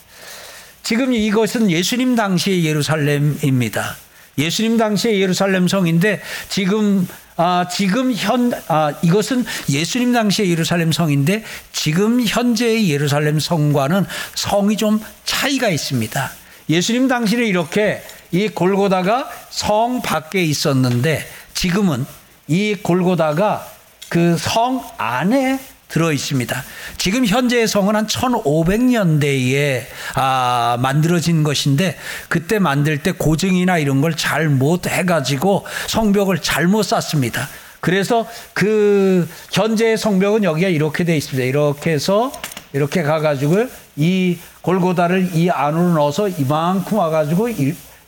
지금 0.82 1.14
이것은 1.14 1.70
예수님 1.70 2.16
당시의 2.16 2.66
예루살렘입니다. 2.66 3.96
예수님 4.38 4.78
당시의 4.78 5.22
예루살렘 5.22 5.68
성인데 5.68 6.22
지금 6.50 7.08
아, 7.36 7.68
지금 7.68 8.14
현, 8.14 8.54
아, 8.68 8.94
이것은 9.02 9.44
예수님 9.68 10.14
당시의 10.14 10.52
예루살렘 10.52 10.92
성인데 10.92 11.44
지금 11.72 12.22
현재의 12.24 12.92
예루살렘 12.92 13.40
성과는 13.40 14.06
성이 14.36 14.78
좀 14.78 15.02
차이가 15.26 15.70
있습니다. 15.70 16.32
예수님 16.70 17.08
당시에 17.08 17.44
이렇게 17.46 18.04
이 18.32 18.50
골고다가 18.50 19.30
성 19.50 20.02
밖에 20.04 20.44
있었는데 20.44 21.28
지금은 21.56 22.06
이 22.48 22.76
골고다가 22.82 23.68
그 24.10 24.38
성 24.38 24.84
안에 24.98 25.60
들어 25.88 26.12
있습니다. 26.12 26.64
지금 26.98 27.26
현재의 27.26 27.68
성은 27.68 27.96
한 27.96 28.08
1500년대에 28.08 29.84
아, 30.16 30.78
만들어진 30.80 31.44
것인데 31.44 31.96
그때 32.30 32.58
만들 32.60 32.98
때 33.04 33.12
고증이나 33.12 33.78
이런 33.78 34.02
걸 34.02 34.14
잘 34.16 34.50
못 34.50 34.88
해가지고 34.88 35.66
성벽을 35.88 36.40
잘못 36.42 36.84
쌓습니다. 36.84 37.48
그래서 37.80 38.28
그 38.54 39.28
현재의 39.52 39.98
성벽은 39.98 40.44
여기가 40.44 40.68
이렇게 40.70 41.04
돼 41.04 41.16
있습니다. 41.18 41.46
이렇게 41.48 41.92
해서 41.92 42.32
이렇게 42.74 43.04
가가지고 43.04 43.68
이 43.96 44.38
골고다를 44.62 45.32
이 45.36 45.50
안으로 45.52 45.94
넣어서 45.94 46.28
이만큼 46.28 46.98
와가지고 46.98 47.50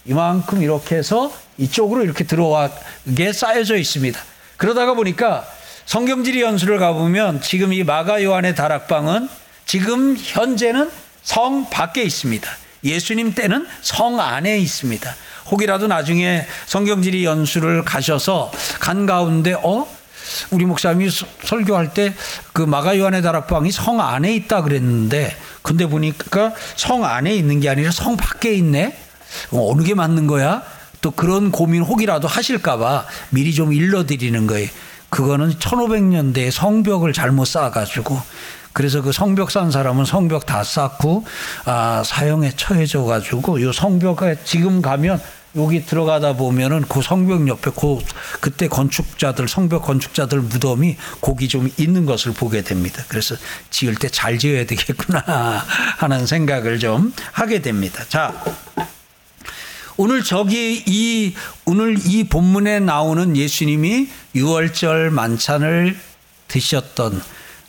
이만큼 0.06 0.62
이렇게 0.63 0.96
해서 0.96 1.32
이쪽으로 1.57 2.03
이렇게 2.03 2.24
들어와게 2.24 3.33
쌓여져 3.33 3.77
있습니다. 3.77 4.19
그러다가 4.57 4.93
보니까 4.93 5.45
성경지리 5.85 6.41
연수를 6.41 6.79
가보면 6.79 7.41
지금 7.41 7.74
이 7.74 7.83
마가 7.83 8.24
요한의 8.24 8.55
다락방은 8.55 9.29
지금 9.65 10.15
현재는 10.17 10.89
성 11.24 11.69
밖에 11.69 12.03
있습니다. 12.03 12.50
예수님 12.83 13.33
때는 13.33 13.67
성 13.81 14.19
안에 14.19 14.57
있습니다. 14.59 15.15
혹이라도 15.51 15.88
나중에 15.88 16.45
성경지리 16.65 17.25
연수를 17.25 17.83
가셔서 17.83 18.51
간 18.79 19.05
가운데 19.05 19.53
어 19.53 19.88
우리 20.50 20.65
목사님이 20.65 21.09
설교할 21.43 21.93
때 21.93 22.13
그 22.55 22.62
마가 22.62 22.97
요한의 22.97 23.21
다락방이 23.21 23.71
성 23.71 23.99
안에 23.99 24.34
있다 24.34 24.62
그랬는데 24.62 25.36
근데 25.62 25.86
보니까 25.86 26.53
성 26.77 27.03
안에 27.03 27.36
있는 27.36 27.60
게 27.60 27.69
아니라 27.69 27.91
성 27.91 28.15
밖에 28.15 28.53
있네. 28.53 28.97
어느 29.51 29.84
게 29.84 29.93
맞는 29.93 30.25
거야? 30.25 30.63
또 31.06 31.12
그런 31.12 31.52
고민 31.52 31.84
혹이라도 31.84 32.28
하실까봐 32.28 33.06
미리 33.30 33.54
좀 33.54 33.72
일러드리는 33.72 34.48
거예요. 34.48 34.68
그거는 35.12 35.52
1500년대에 35.52 36.50
성벽을 36.50 37.13
잘못 37.13 37.46
쌓아가지고 37.46 38.20
그래서 38.74 39.04
그 39.04 39.12
성벽 39.12 39.52
쌓은 39.52 39.70
사람은 39.70 40.06
성벽 40.06 40.48
다 40.48 40.63
쌓고 40.63 41.24
아, 41.65 42.02
사형에 42.04 42.54
처해져 42.58 43.04
가지고 43.04 43.62
요 43.62 43.72
성벽에 43.72 44.38
지금 44.46 44.82
가면 44.82 45.22
여기 45.56 45.86
들어가다 45.86 46.34
보면은 46.34 46.82
그 46.89 47.04
성벽 47.04 47.48
옆에 47.50 47.70
그 47.70 48.00
그때 48.39 48.68
건축자들 48.68 49.48
성벽 49.48 49.84
건축자들 49.84 50.41
무덤이 50.41 50.98
거기 51.22 51.48
좀 51.48 51.70
있는 51.78 52.08
것을 52.08 52.34
보게 52.34 52.63
됩니다. 52.63 53.04
그래서 53.10 53.36
지을 53.70 53.94
때 53.94 54.10
잘 54.10 54.39
지어야 54.39 54.65
되겠구나 54.65 55.22
하는 55.98 56.26
생각을 56.26 56.80
좀 56.80 57.13
하게 57.32 57.62
됩니다. 57.62 58.04
자, 58.10 58.34
오늘 59.97 60.23
저기 60.23 60.84
이 60.86 61.34
오늘 61.63 61.95
이 62.05 62.25
본문에 62.25 62.81
나오는 62.81 63.38
예수님이 63.38 64.10
유월절 64.36 65.10
만찬을 65.12 65.97
드셨던 66.49 67.21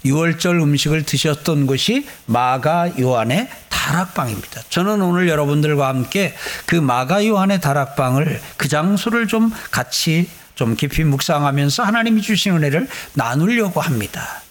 유월절 0.05 0.57
음식을 0.61 1.05
드셨던 1.05 1.67
곳이 1.67 2.07
마가 2.27 2.99
요한의 2.99 3.49
다락방입니다. 3.69 4.63
저는 4.69 5.01
오늘 5.03 5.29
여러분들과 5.29 5.87
함께 5.87 6.35
그 6.67 6.75
마가 6.75 7.25
요한의 7.25 7.61
다락방을 7.61 8.41
그 8.57 8.69
장소를 8.69 9.29
좀 9.29 9.53
같이 9.71 10.29
좀 10.57 10.75
깊이 10.75 11.05
묵상하면서 11.05 11.85
하나님이 11.85 12.23
주신 12.23 12.57
은혜를 12.57 12.89
나누려고 13.15 13.81
합니다. 13.81 14.43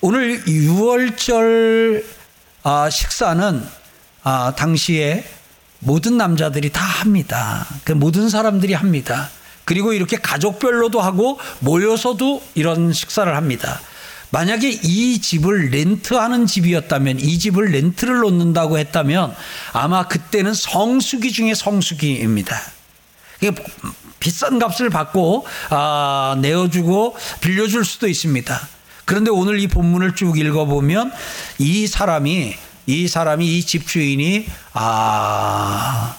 오늘 0.00 0.46
유월절 0.46 2.04
아, 2.62 2.88
식사는 2.88 3.66
아, 4.22 4.52
당시에 4.56 5.24
모든 5.84 6.16
남자들이 6.16 6.70
다 6.70 6.80
합니다. 6.80 7.66
그 7.84 7.92
모든 7.92 8.28
사람들이 8.28 8.72
합니다. 8.72 9.30
그리고 9.64 9.92
이렇게 9.92 10.16
가족별로도 10.16 11.00
하고 11.00 11.38
모여서도 11.60 12.42
이런 12.54 12.92
식사를 12.92 13.34
합니다. 13.34 13.80
만약에 14.30 14.70
이 14.70 15.20
집을 15.20 15.70
렌트하는 15.70 16.46
집이었다면 16.46 17.20
이 17.20 17.38
집을 17.38 17.66
렌트를 17.66 18.20
놓는다고 18.20 18.78
했다면 18.78 19.34
아마 19.72 20.08
그때는 20.08 20.54
성수기 20.54 21.32
중에 21.32 21.54
성수기입니다. 21.54 22.58
비싼 24.20 24.58
값을 24.58 24.88
받고 24.88 25.46
아, 25.70 26.36
내어주고 26.40 27.16
빌려줄 27.40 27.84
수도 27.84 28.08
있습니다. 28.08 28.68
그런데 29.04 29.30
오늘 29.30 29.58
이 29.58 29.66
본문을 29.66 30.14
쭉 30.14 30.38
읽어보면 30.38 31.12
이 31.58 31.86
사람이 31.86 32.54
이 32.86 33.08
사람이 33.08 33.58
이 33.58 33.64
집주인이 33.64 34.46
아 34.72 36.16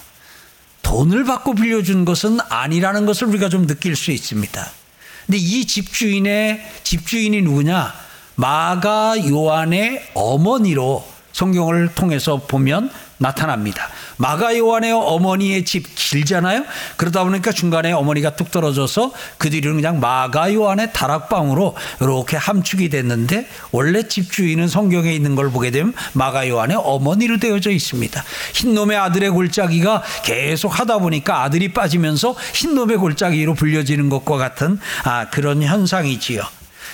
돈을 0.82 1.24
받고 1.24 1.54
빌려준 1.54 2.04
것은 2.04 2.38
아니라는 2.48 3.06
것을 3.06 3.26
우리가 3.28 3.48
좀 3.48 3.66
느낄 3.66 3.96
수 3.96 4.10
있습니다. 4.10 4.70
근데 5.26 5.38
이 5.38 5.66
집주인의 5.66 6.64
집주인이 6.84 7.42
누구냐? 7.42 7.92
마가 8.36 9.28
요한의 9.28 10.10
어머니로 10.14 11.06
성경을 11.32 11.94
통해서 11.94 12.42
보면 12.46 12.90
나타납니다. 13.18 13.88
마가 14.16 14.56
요한의 14.56 14.92
어머니의 14.92 15.64
집 15.64 15.86
길잖아요. 15.94 16.64
그러다 16.96 17.24
보니까 17.24 17.52
중간에 17.52 17.92
어머니가 17.92 18.36
뚝 18.36 18.50
떨어져서 18.50 19.12
그 19.38 19.50
뒤로는 19.50 19.80
그냥 19.80 20.00
마가 20.00 20.52
요한의 20.52 20.92
다락방으로 20.92 21.76
이렇게 22.00 22.36
함축이 22.36 22.88
됐는데 22.88 23.48
원래 23.70 24.06
집주인은 24.06 24.68
성경에 24.68 25.12
있는 25.12 25.34
걸 25.34 25.50
보게 25.50 25.70
되면 25.70 25.94
마가 26.12 26.48
요한의 26.48 26.76
어머니로 26.80 27.38
되어져 27.38 27.70
있습니다. 27.70 28.22
흰놈의 28.54 28.96
아들의 28.96 29.30
골짜기가 29.30 30.02
계속 30.24 30.78
하다 30.78 30.98
보니까 30.98 31.42
아들이 31.42 31.72
빠지면서 31.72 32.36
흰놈의 32.54 32.96
골짜기로 32.98 33.54
불려지는 33.54 34.08
것과 34.08 34.36
같은 34.36 34.78
아, 35.04 35.28
그런 35.30 35.62
현상이지요. 35.62 36.42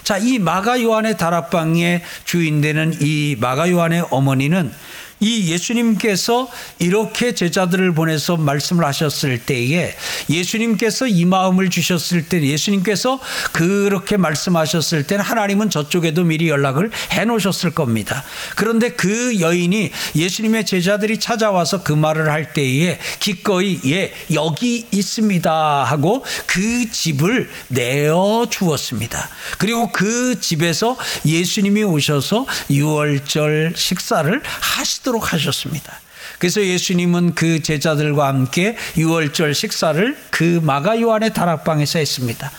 자, 0.02 0.16
이 0.16 0.38
마가 0.38 0.80
요한의 0.83 1.16
다락방의 1.18 2.02
주인 2.24 2.61
되는 2.61 2.96
이 3.00 3.37
마가 3.38 3.70
요한의 3.70 4.06
어머니는 4.11 4.72
이 5.20 5.50
예수님께서 5.52 6.48
이렇게 6.78 7.35
제자들을 7.35 7.92
보내서 7.92 8.37
말씀을 8.37 8.85
하셨을 8.87 9.38
때에 9.38 9.94
예수님께서 10.28 11.06
이 11.06 11.24
마음을 11.26 11.68
주셨을 11.68 12.28
때 12.28 12.42
예수님께서 12.42 13.20
그렇게 13.52 14.16
말씀하셨을 14.16 15.06
때는 15.06 15.22
하나님은 15.24 15.70
저쪽에도 15.70 16.24
미리 16.24 16.48
연락을 16.48 16.90
해 17.12 17.24
놓으셨을 17.24 17.72
겁니다. 17.72 18.24
그런데 18.56 18.90
그 18.90 19.40
여인이 19.40 19.90
예수님의 20.16 20.64
제자들이 20.64 21.20
찾아와서 21.20 21.83
그 21.83 21.92
말을 21.92 22.30
할 22.30 22.52
때에 22.52 22.98
기꺼이 23.20 23.80
예, 23.87 24.12
여기 24.33 24.87
있습니다 24.90 25.85
하고 25.85 26.24
그 26.46 26.90
집을 26.90 27.50
내어 27.68 28.46
주었습니다. 28.48 29.28
그리고 29.59 29.92
그 29.92 30.40
집에서 30.40 30.96
예수님이 31.26 31.85
오셔서 31.85 32.46
유월절 32.70 33.74
식사를 33.76 34.42
하시 34.44 35.02
도록 35.11 35.33
하셨습니다. 35.33 36.01
그래서 36.38 36.64
예수님은 36.64 37.35
그 37.35 37.62
제자들과 37.62 38.29
함께 38.29 38.77
유월절 38.96 39.55
식사를 39.55 40.16
그 40.31 40.61
마가 40.62 41.01
요한의 41.01 41.35
다락방에서 41.35 41.99
했습니다. 41.99 42.51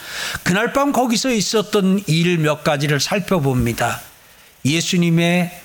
그날 0.43 0.73
밤 0.73 0.91
거기서 0.91 1.31
있었던 1.31 2.03
일 2.07 2.37
몇 2.37 2.63
가지를 2.63 2.99
살펴봅니다. 2.99 4.01
예수님의 4.65 5.61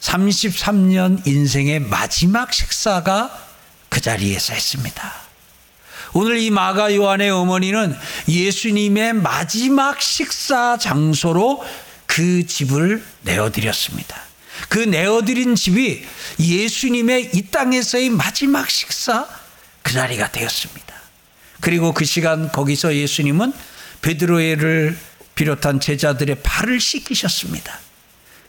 33년 0.00 1.26
인생의 1.26 1.80
마지막 1.80 2.52
식사가 2.52 3.46
그 3.88 4.00
자리에서 4.00 4.52
했습니다. 4.52 5.14
오늘 6.12 6.38
이 6.38 6.50
마가 6.50 6.94
요한의 6.94 7.30
어머니는 7.30 7.96
예수님의 8.28 9.14
마지막 9.14 10.00
식사 10.02 10.76
장소로 10.76 11.64
그 12.06 12.46
집을 12.46 13.02
내어드렸습니다. 13.22 14.27
그 14.68 14.78
내어드린 14.78 15.54
집이 15.54 16.04
예수님의 16.40 17.30
이 17.34 17.42
땅에서의 17.50 18.10
마지막 18.10 18.68
식사 18.70 19.26
그 19.82 19.92
자리가 19.92 20.32
되었습니다. 20.32 20.94
그리고 21.60 21.92
그 21.92 22.04
시간 22.04 22.50
거기서 22.52 22.94
예수님은 22.94 23.52
베드로를 24.02 24.96
비롯한 25.34 25.80
제자들의 25.80 26.36
발을 26.42 26.80
씻기셨습니다. 26.80 27.78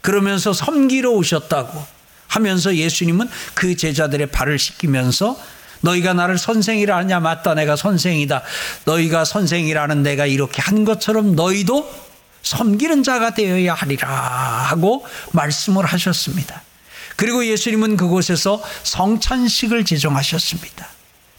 그러면서 0.00 0.52
섬기러 0.52 1.10
오셨다고 1.10 1.86
하면서 2.26 2.74
예수님은 2.74 3.28
그 3.54 3.76
제자들의 3.76 4.28
발을 4.28 4.58
씻기면서 4.58 5.38
너희가 5.80 6.12
나를 6.12 6.38
선생이라 6.38 6.96
하냐 6.98 7.20
맞다 7.20 7.54
내가 7.54 7.74
선생이다 7.74 8.42
너희가 8.84 9.24
선생이라는 9.24 10.02
내가 10.02 10.26
이렇게 10.26 10.62
한 10.62 10.84
것처럼 10.84 11.34
너희도 11.34 12.09
섬기는 12.42 13.02
자가 13.02 13.34
되어야 13.34 13.74
하리라 13.74 14.08
하고 14.08 15.06
말씀을 15.32 15.84
하셨습니다. 15.84 16.62
그리고 17.16 17.44
예수님은 17.44 17.96
그곳에서 17.96 18.62
성찬식을 18.82 19.84
제정하셨습니다. 19.84 20.88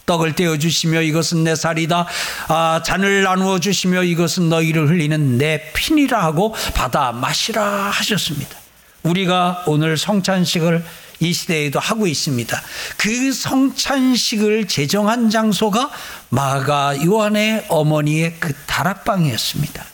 떡을 0.06 0.34
떼어 0.34 0.58
주시며 0.58 1.02
이것은 1.02 1.44
내 1.44 1.54
살이다. 1.54 2.06
아, 2.48 2.82
잔을 2.84 3.22
나누어 3.22 3.58
주시며 3.58 4.04
이것은 4.04 4.48
너희를 4.48 4.88
흘리는 4.88 5.38
내 5.38 5.72
피니라 5.72 6.22
하고 6.22 6.54
받아 6.74 7.12
마시라 7.12 7.62
하셨습니다. 7.90 8.56
우리가 9.02 9.64
오늘 9.66 9.96
성찬식을 9.96 10.84
이 11.20 11.32
시대에도 11.32 11.78
하고 11.78 12.06
있습니다. 12.06 12.62
그 12.96 13.32
성찬식을 13.32 14.66
제정한 14.66 15.30
장소가 15.30 15.90
마가 16.30 17.04
요한의 17.04 17.66
어머니의 17.68 18.36
그 18.40 18.52
다락방이었습니다. 18.66 19.91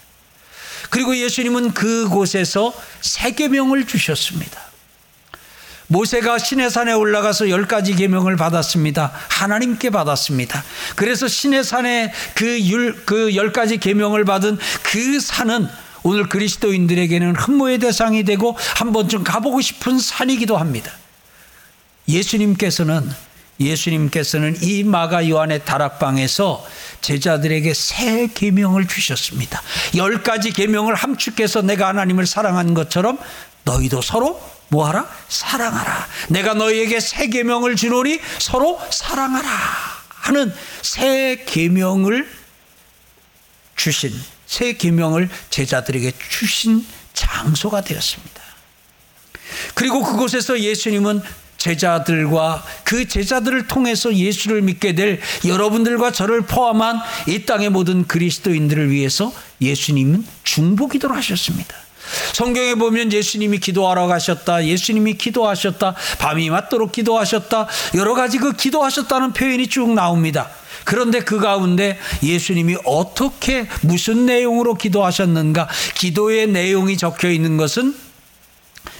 그리고 0.90 1.16
예수님은 1.16 1.74
그곳에서 1.74 2.72
세계명을 3.01 3.87
주셨습니다. 3.87 4.68
모세가 5.88 6.38
시내산에 6.38 6.92
올라가서 6.92 7.48
열 7.48 7.66
가지 7.66 7.94
계명을 7.94 8.37
받았습니다. 8.37 9.11
하나님께 9.29 9.90
받았습니다. 9.90 10.62
그래서 10.96 11.27
시내산에 11.27 12.12
그율그열 12.35 13.53
가지 13.53 13.79
계명을 13.79 14.24
받은 14.24 14.59
그 14.83 15.20
산은 15.20 15.68
오늘 16.03 16.29
그리스도인들에게는 16.29 17.37
흠모의 17.37 17.79
대상이 17.79 18.24
되고 18.24 18.57
한 18.77 18.92
번쯤 18.92 19.24
가보고 19.24 19.61
싶은 19.61 19.98
산이기도 19.98 20.57
합니다. 20.57 20.92
예수님께서는 22.07 23.11
예수님께서는 23.60 24.56
이 24.62 24.84
마가 24.84 25.28
요한의 25.28 25.64
다락방에서 25.64 26.64
제자들에게 27.00 27.74
새 27.74 28.28
계명을 28.28 28.86
주셨습니다. 28.86 29.62
열 29.96 30.22
가지 30.22 30.52
계명을 30.52 30.94
함축해서 30.94 31.62
내가 31.62 31.88
하나님을 31.88 32.26
사랑한 32.26 32.74
것처럼 32.74 33.18
너희도 33.64 34.02
서로 34.02 34.40
뭐하라? 34.68 35.08
사랑하라. 35.28 36.08
내가 36.28 36.54
너희에게 36.54 37.00
새 37.00 37.28
계명을 37.28 37.76
주노니 37.76 38.20
서로 38.38 38.80
사랑하라. 38.90 39.48
하는 40.08 40.52
새 40.82 41.44
계명을 41.46 42.28
주신 43.76 44.12
새 44.46 44.74
계명을 44.74 45.28
제자들에게 45.50 46.12
주신 46.28 46.86
장소가 47.14 47.80
되었습니다. 47.82 48.42
그리고 49.74 50.02
그곳에서 50.02 50.60
예수님은 50.60 51.22
제자들과 51.58 52.64
그 52.84 53.06
제자들을 53.06 53.66
통해서 53.66 54.14
예수를 54.14 54.62
믿게 54.62 54.94
될 54.94 55.20
여러분들과 55.44 56.12
저를 56.12 56.42
포함한 56.42 57.00
이 57.26 57.44
땅의 57.44 57.70
모든 57.70 58.06
그리스도인들을 58.06 58.90
위해서 58.90 59.32
예수님은 59.60 60.24
중보 60.44 60.88
기도를 60.88 61.16
하셨습니다. 61.16 61.74
성경에 62.32 62.74
보면 62.74 63.12
예수님이 63.12 63.58
기도하러 63.58 64.06
가셨다. 64.06 64.64
예수님이 64.64 65.14
기도하셨다. 65.14 65.94
밤이 66.18 66.48
맞도록 66.48 66.92
기도하셨다. 66.92 67.66
여러 67.96 68.14
가지 68.14 68.38
그 68.38 68.52
기도하셨다는 68.52 69.32
표현이 69.34 69.66
쭉 69.66 69.92
나옵니다. 69.92 70.48
그런데 70.84 71.20
그 71.20 71.38
가운데 71.38 71.98
예수님이 72.22 72.76
어떻게 72.86 73.68
무슨 73.82 74.24
내용으로 74.24 74.74
기도하셨는가? 74.74 75.68
기도의 75.96 76.46
내용이 76.46 76.96
적혀 76.96 77.30
있는 77.30 77.58
것은 77.58 77.94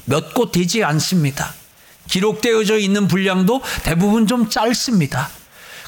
몇 0.05 0.35
곳 0.35 0.53
되지 0.53 0.85
않습니다. 0.85 1.55
기록되어져 2.09 2.79
있는 2.79 3.09
분량도 3.09 3.63
대부분 3.85 4.27
좀 4.27 4.49
짧습니다. 4.49 5.29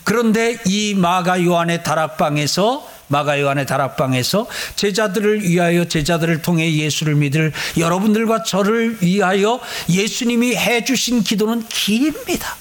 그런데 0.05 0.59
이 0.67 0.95
마가 0.95 1.45
요한의 1.45 1.83
다락방에서 1.83 2.89
마가 3.09 3.41
요한의 3.41 3.67
다락방에서 3.67 4.47
제자들을 4.77 5.43
위하여 5.43 5.85
제자들을 5.85 6.43
통해 6.43 6.73
예수를 6.73 7.17
믿을 7.17 7.53
여러분들과 7.77 8.45
저를 8.45 8.99
위하여 9.03 9.61
예수님이 9.89 10.57
해 10.57 10.85
주신 10.85 11.23
기도는 11.23 11.67
깁니다. 11.69 12.57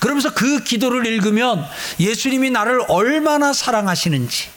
그러면서 0.00 0.32
그 0.32 0.62
기도를 0.64 1.06
읽으면 1.06 1.64
예수님이 2.00 2.50
나를 2.50 2.82
얼마나 2.88 3.52
사랑하시는지 3.52 4.48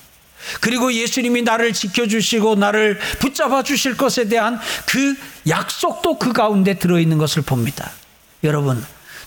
그리고 0.61 0.93
예수님이 0.93 1.41
나를 1.41 1.73
지켜주시고 1.73 2.55
나를 2.55 2.99
붙잡아 3.19 3.63
주실 3.63 3.97
것에 3.97 4.27
대한 4.27 4.59
그 4.85 5.15
약속도 5.47 6.17
그 6.17 6.33
가운데 6.33 6.77
들어있는 6.77 7.17
것을 7.17 7.41
봅니다. 7.41 7.91
여러분, 8.43 8.83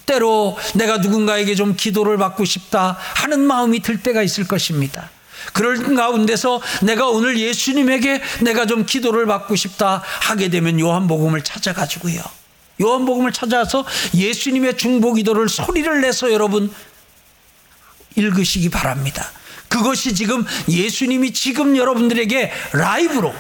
때로 0.07 0.57
내가 0.75 0.99
누군가에게 0.99 1.55
좀 1.55 1.77
기도를 1.77 2.17
받고 2.17 2.45
싶다 2.45 2.97
하는 3.17 3.41
마음이 3.41 3.81
들 3.81 4.03
때가 4.03 4.23
있을 4.23 4.49
것입니다. 4.49 5.11
그럴 5.53 5.95
가운데서 5.95 6.61
내가 6.83 7.09
오늘 7.09 7.39
예수님에게 7.39 8.21
내가 8.41 8.67
좀 8.67 8.85
기도를 8.85 9.27
받고 9.27 9.55
싶다 9.57 10.03
하게 10.21 10.49
되면 10.49 10.81
요한복음을 10.81 11.43
찾아가지고요. 11.43 12.21
요한복음을 12.81 13.33
찾아서 13.33 13.85
예수님의 14.15 14.77
중보 14.77 15.15
기도를 15.15 15.49
소리를 15.49 16.01
내서 16.01 16.33
여러분 16.33 16.73
읽으시기 18.17 18.69
바랍니다. 18.71 19.31
그것이 19.69 20.15
지금 20.15 20.45
예수님이 20.69 21.33
지금 21.33 21.77
여러분들에게 21.77 22.51
라이브로 22.73 23.35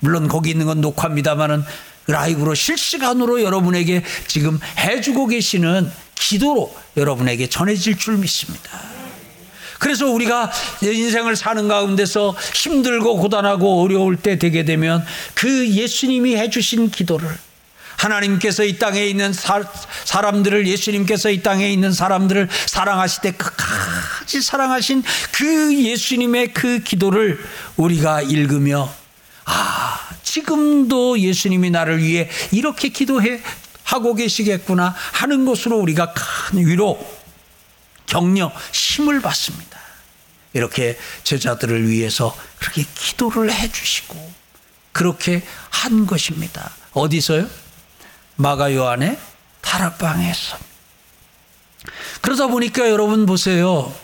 물론 0.00 0.28
거기 0.28 0.50
있는 0.50 0.66
건 0.66 0.80
녹화입니다만은 0.80 1.62
라이브로 2.06 2.54
실시간으로 2.54 3.42
여러분에게 3.42 4.02
지금 4.26 4.58
해주고 4.78 5.28
계시는 5.28 5.90
기도로 6.14 6.74
여러분에게 6.96 7.48
전해질 7.48 7.98
줄 7.98 8.16
믿습니다. 8.18 8.80
그래서 9.78 10.06
우리가 10.10 10.52
인생을 10.82 11.36
사는 11.36 11.66
가운데서 11.66 12.36
힘들고 12.54 13.16
고단하고 13.16 13.82
어려울 13.82 14.16
때 14.16 14.38
되게 14.38 14.64
되면 14.64 15.04
그 15.34 15.68
예수님이 15.68 16.36
해주신 16.36 16.90
기도를 16.90 17.28
하나님께서 18.00 18.64
이 18.64 18.78
땅에 18.78 19.04
있는 19.04 19.32
사, 19.32 19.60
람들을 20.20 20.66
예수님께서 20.66 21.30
이 21.30 21.42
땅에 21.42 21.70
있는 21.70 21.92
사람들을 21.92 22.48
사랑하실 22.66 23.22
때 23.22 23.32
끝까지 23.32 24.40
사랑하신 24.40 25.02
그 25.32 25.76
예수님의 25.76 26.54
그 26.54 26.80
기도를 26.80 27.38
우리가 27.76 28.22
읽으며 28.22 28.92
아 29.44 30.08
지금도 30.22 31.18
예수님이 31.18 31.70
나를 31.70 32.02
위해 32.02 32.30
이렇게 32.52 32.88
기도해 32.88 33.42
하고 33.84 34.14
계시겠구나 34.14 34.94
하는 35.12 35.44
것으로 35.44 35.76
우리가 35.78 36.14
큰 36.14 36.66
위로 36.66 36.98
격려 38.06 38.52
힘을 38.72 39.20
받습니다. 39.20 39.78
이렇게 40.52 40.98
제자들을 41.22 41.88
위해서 41.88 42.36
그렇게 42.58 42.84
기도를 42.94 43.52
해 43.52 43.70
주시고 43.70 44.32
그렇게 44.92 45.42
한 45.70 46.06
것입니다. 46.06 46.72
어디서요? 46.92 47.48
마가 48.40 48.74
요한의 48.74 49.18
다락방에서. 49.60 50.56
그러다 52.22 52.46
보니까 52.46 52.88
여러분 52.88 53.26
보세요. 53.26 53.94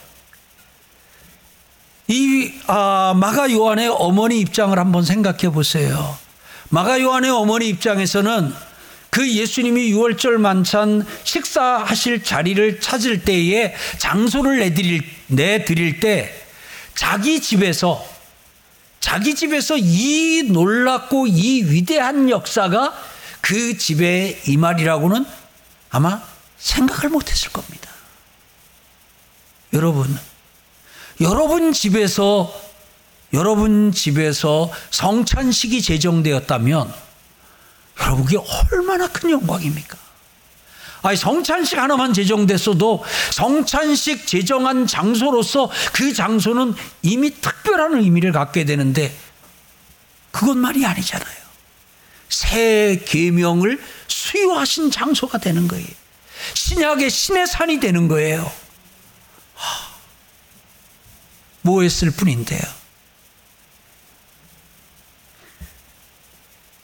이 2.09 2.53
아, 2.67 3.15
마가 3.17 3.51
요한의 3.51 3.89
어머니 3.89 4.39
입장을 4.41 4.79
한번 4.79 5.05
생각해 5.05 5.51
보세요. 5.53 6.19
마가 6.69 7.01
요한의 7.01 7.31
어머니 7.31 7.69
입장에서는 7.69 8.53
그 9.09 9.27
예수님이 9.27 9.93
6월절 9.93 10.33
만찬 10.33 11.07
식사하실 11.25 12.23
자리를 12.23 12.81
찾을 12.81 13.25
때에 13.25 13.75
장소를 13.97 14.59
내드릴, 14.59 15.03
내드릴 15.29 16.01
때 16.01 16.35
자기 16.95 17.41
집에서 17.41 18.07
자기 19.01 19.35
집에서 19.35 19.77
이 19.79 20.43
놀랍고 20.51 21.27
이 21.27 21.63
위대한 21.63 22.29
역사가 22.29 23.16
그 23.47 23.79
집에 23.79 24.43
이 24.49 24.57
말이라고는 24.57 25.25
아마 25.91 26.21
생각을 26.59 27.11
못했을 27.11 27.53
겁니다. 27.53 27.89
여러분, 29.73 30.19
여러분 31.21 31.73
집에서 31.73 32.53
여러분 33.33 33.93
집에서 33.93 34.73
성찬식이 34.91 35.81
제정되었다면 35.81 36.93
여러분 38.01 38.25
그게 38.25 38.37
얼마나 38.73 39.07
큰 39.07 39.31
영광입니까? 39.31 39.97
아니 41.03 41.17
성찬식 41.17 41.79
하나만 41.79 42.15
제정됐어도 42.15 43.05
성찬식 43.31 44.27
제정한 44.27 44.89
장소로서 44.89 45.71
그 45.93 46.13
장소는 46.13 46.75
이미 47.03 47.31
특별한 47.31 47.95
의미를 47.95 48.33
갖게 48.33 48.65
되는데 48.65 49.17
그것만이 50.33 50.85
아니잖아요. 50.85 51.46
새 52.29 53.03
계명을 53.05 53.81
수요하신 54.09 54.91
장소가 54.91 55.39
되는 55.39 55.69
거예요. 55.69 55.87
신약의 56.55 57.11
신의 57.11 57.47
산이 57.47 57.81
되는 57.81 58.09
거예요. 58.09 58.51
뭐 61.63 61.83
했을 61.83 62.11
뿐인데요. 62.11 62.61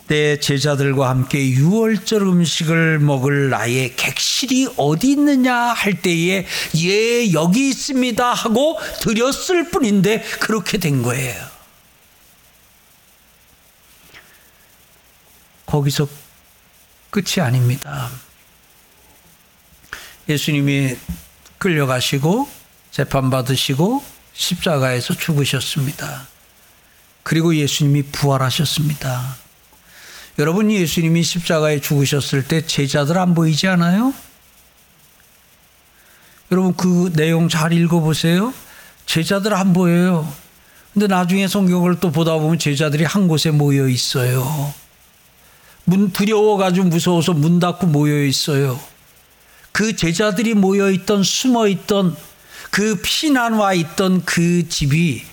내 0.08 0.38
제자들과 0.38 1.08
함께 1.08 1.48
유월절 1.48 2.22
음식을 2.22 2.98
먹을 2.98 3.48
나의 3.48 3.94
객실이 3.96 4.74
어디 4.76 5.12
있느냐 5.12 5.54
할 5.54 6.02
때에 6.02 6.46
예 6.76 7.32
여기 7.32 7.68
있습니다 7.68 8.32
하고 8.34 8.78
드렸을 9.00 9.70
뿐인데 9.70 10.22
그렇게 10.40 10.78
된 10.78 11.02
거예요. 11.02 11.51
거기서 15.72 16.06
끝이 17.08 17.40
아닙니다. 17.40 18.10
예수님이 20.28 20.98
끌려가시고 21.56 22.46
재판받으시고 22.90 24.04
십자가에서 24.34 25.14
죽으셨습니다. 25.14 26.28
그리고 27.22 27.56
예수님이 27.56 28.02
부활하셨습니다. 28.02 29.36
여러분 30.38 30.70
예수님이 30.70 31.22
십자가에 31.22 31.80
죽으셨을 31.80 32.46
때 32.46 32.66
제자들 32.66 33.16
안 33.16 33.34
보이지 33.34 33.66
않아요? 33.68 34.12
여러분 36.50 36.76
그 36.76 37.10
내용 37.14 37.48
잘 37.48 37.72
읽어보세요. 37.72 38.52
제자들 39.06 39.54
안 39.54 39.72
보여요. 39.72 40.30
근데 40.92 41.06
나중에 41.06 41.48
성경을 41.48 41.98
또 41.98 42.12
보다 42.12 42.34
보면 42.34 42.58
제자들이 42.58 43.04
한 43.04 43.26
곳에 43.26 43.50
모여 43.50 43.88
있어요. 43.88 44.81
문 45.84 46.12
두려워가지고 46.12 46.86
무서워서 46.86 47.32
문 47.32 47.58
닫고 47.58 47.86
모여 47.86 48.24
있어요. 48.24 48.80
그 49.72 49.96
제자들이 49.96 50.54
모여 50.54 50.90
있던 50.90 51.22
숨어 51.22 51.66
있던 51.68 52.16
그 52.70 53.00
피난 53.02 53.54
와 53.54 53.72
있던 53.72 54.24
그 54.24 54.68
집이 54.68 55.24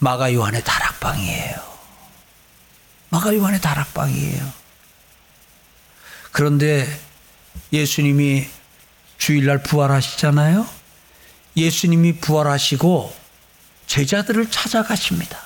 마가 0.00 0.32
요한의 0.32 0.62
다락방이에요. 0.64 1.70
마가 3.10 3.34
요한의 3.34 3.60
다락방이에요. 3.60 4.52
그런데 6.32 6.86
예수님이 7.72 8.46
주일날 9.18 9.62
부활하시잖아요. 9.62 10.66
예수님이 11.56 12.18
부활하시고 12.18 13.14
제자들을 13.86 14.50
찾아가십니다. 14.50 15.38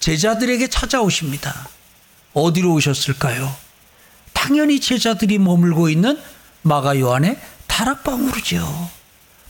제자들에게 0.00 0.68
찾아오십니다. 0.68 1.68
어디로 2.34 2.72
오셨을까요? 2.74 3.54
당연히 4.32 4.80
제자들이 4.80 5.38
머물고 5.38 5.88
있는 5.88 6.20
마가 6.62 6.98
요한의 6.98 7.40
다락방으로죠. 7.66 8.90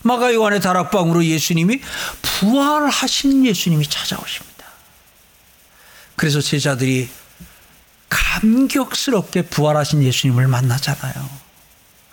마가 0.03 0.33
요한의 0.35 0.61
다락방으로 0.61 1.25
예수님이 1.25 1.81
부활하신 2.23 3.47
예수님이 3.47 3.87
찾아오십니다. 3.89 4.67
그래서 6.17 6.41
제자들이 6.41 7.09
감격스럽게 8.09 9.43
부활하신 9.43 10.03
예수님을 10.03 10.47
만나잖아요. 10.47 11.31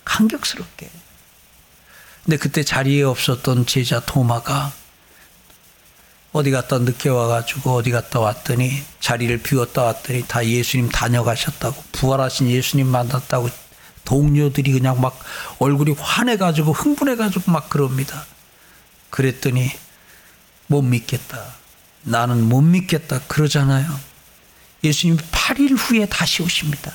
감격스럽게. 0.06 0.90
근데 2.24 2.38
그때 2.38 2.64
자리에 2.64 3.04
없었던 3.04 3.66
제자 3.66 4.00
토마가 4.00 4.72
어디 6.34 6.50
갔다 6.50 6.78
늦게 6.80 7.10
와가지고 7.10 7.76
어디 7.76 7.92
갔다 7.92 8.20
왔더니 8.20 8.84
자리를 9.02 9.38
비웠다 9.40 9.84
왔더니 9.84 10.26
다 10.28 10.46
예수님 10.46 10.90
다녀가셨다고 10.90 11.84
부활하신 11.92 12.50
예수님 12.50 12.88
만났다고 12.88 13.50
동료들이 14.06 14.72
그냥 14.72 15.02
막 15.02 15.20
얼굴이 15.60 15.96
환해가지고 15.98 16.72
흥분해가지고 16.72 17.52
막 17.52 17.70
그럽니다. 17.70 18.26
그랬더니 19.10 19.72
못 20.68 20.82
믿겠다. 20.82 21.44
나는 22.04 22.48
못 22.48 22.62
믿겠다. 22.62 23.20
그러잖아요. 23.28 23.88
예수님 24.84 25.18
8일 25.18 25.76
후에 25.78 26.06
다시 26.08 26.42
오십니다. 26.42 26.94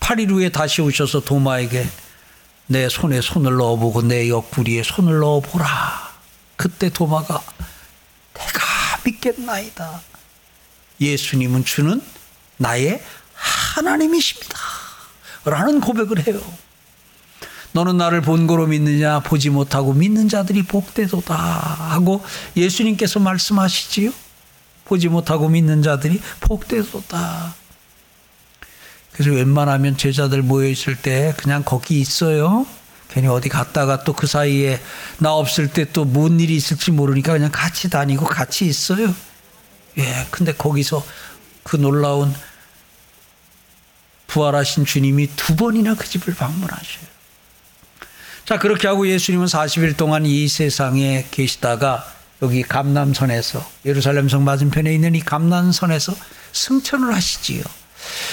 8일 0.00 0.30
후에 0.30 0.48
다시 0.50 0.82
오셔서 0.82 1.20
도마에게 1.20 1.86
내 2.66 2.88
손에 2.88 3.20
손을 3.20 3.56
넣어보고 3.56 4.02
내 4.02 4.28
옆구리에 4.28 4.82
손을 4.82 5.20
넣어보라. 5.20 6.12
그때 6.56 6.90
도마가 6.90 7.42
내가 8.46 8.98
믿겠나이다. 9.04 10.00
예수님은 11.00 11.64
주는 11.64 12.00
나의 12.56 13.02
하나님이십니다. 13.34 14.58
라는 15.44 15.80
고백을 15.80 16.26
해요. 16.26 16.40
너는 17.72 17.96
나를 17.96 18.20
본고로 18.20 18.66
믿느냐 18.66 19.20
보지 19.20 19.50
못하고 19.50 19.94
믿는 19.94 20.28
자들이 20.28 20.62
복되도다 20.64 21.34
하고 21.34 22.22
예수님께서 22.56 23.18
말씀하시지요. 23.18 24.12
보지 24.84 25.08
못하고 25.08 25.48
믿는 25.48 25.82
자들이 25.82 26.20
복되도다. 26.40 27.54
그래서 29.12 29.30
웬만하면 29.30 29.96
제자들 29.96 30.42
모여 30.42 30.68
있을 30.68 30.96
때 30.96 31.34
그냥 31.38 31.62
거기 31.64 32.00
있어요. 32.00 32.66
괜히 33.12 33.28
어디 33.28 33.48
갔다가 33.48 34.04
또 34.04 34.14
그 34.14 34.26
사이에 34.26 34.80
나 35.18 35.32
없을 35.32 35.68
때 35.68 35.84
또 35.84 36.04
뭔 36.04 36.40
일이 36.40 36.56
있을지 36.56 36.90
모르니까 36.90 37.32
그냥 37.32 37.50
같이 37.52 37.90
다니고 37.90 38.26
같이 38.26 38.66
있어요. 38.66 39.14
예. 39.98 40.26
근데 40.30 40.52
거기서 40.54 41.04
그 41.62 41.76
놀라운 41.76 42.34
부활하신 44.26 44.84
주님이 44.86 45.28
두 45.36 45.56
번이나 45.56 45.94
그 45.94 46.06
집을 46.08 46.34
방문하셔요. 46.34 47.12
자, 48.44 48.58
그렇게 48.58 48.88
하고 48.88 49.06
예수님은 49.06 49.46
40일 49.46 49.96
동안 49.96 50.26
이 50.26 50.48
세상에 50.48 51.26
계시다가 51.30 52.04
여기 52.40 52.62
감남선에서 52.62 53.64
예루살렘 53.84 54.28
성 54.28 54.44
맞은편에 54.44 54.92
있는 54.92 55.14
이 55.14 55.20
감남선에서 55.20 56.14
승천을 56.52 57.14
하시지요. 57.14 57.62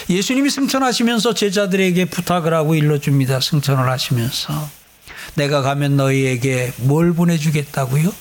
예수님이 0.09 0.49
승천하시면서 0.49 1.33
제자들에게 1.33 2.05
부탁을 2.05 2.53
하고 2.53 2.75
일러줍니다. 2.75 3.39
승천을 3.39 3.89
하시면서 3.89 4.69
내가 5.35 5.61
가면 5.61 5.97
너희에게 5.97 6.73
뭘 6.77 7.13
보내주겠다고요? 7.13 8.11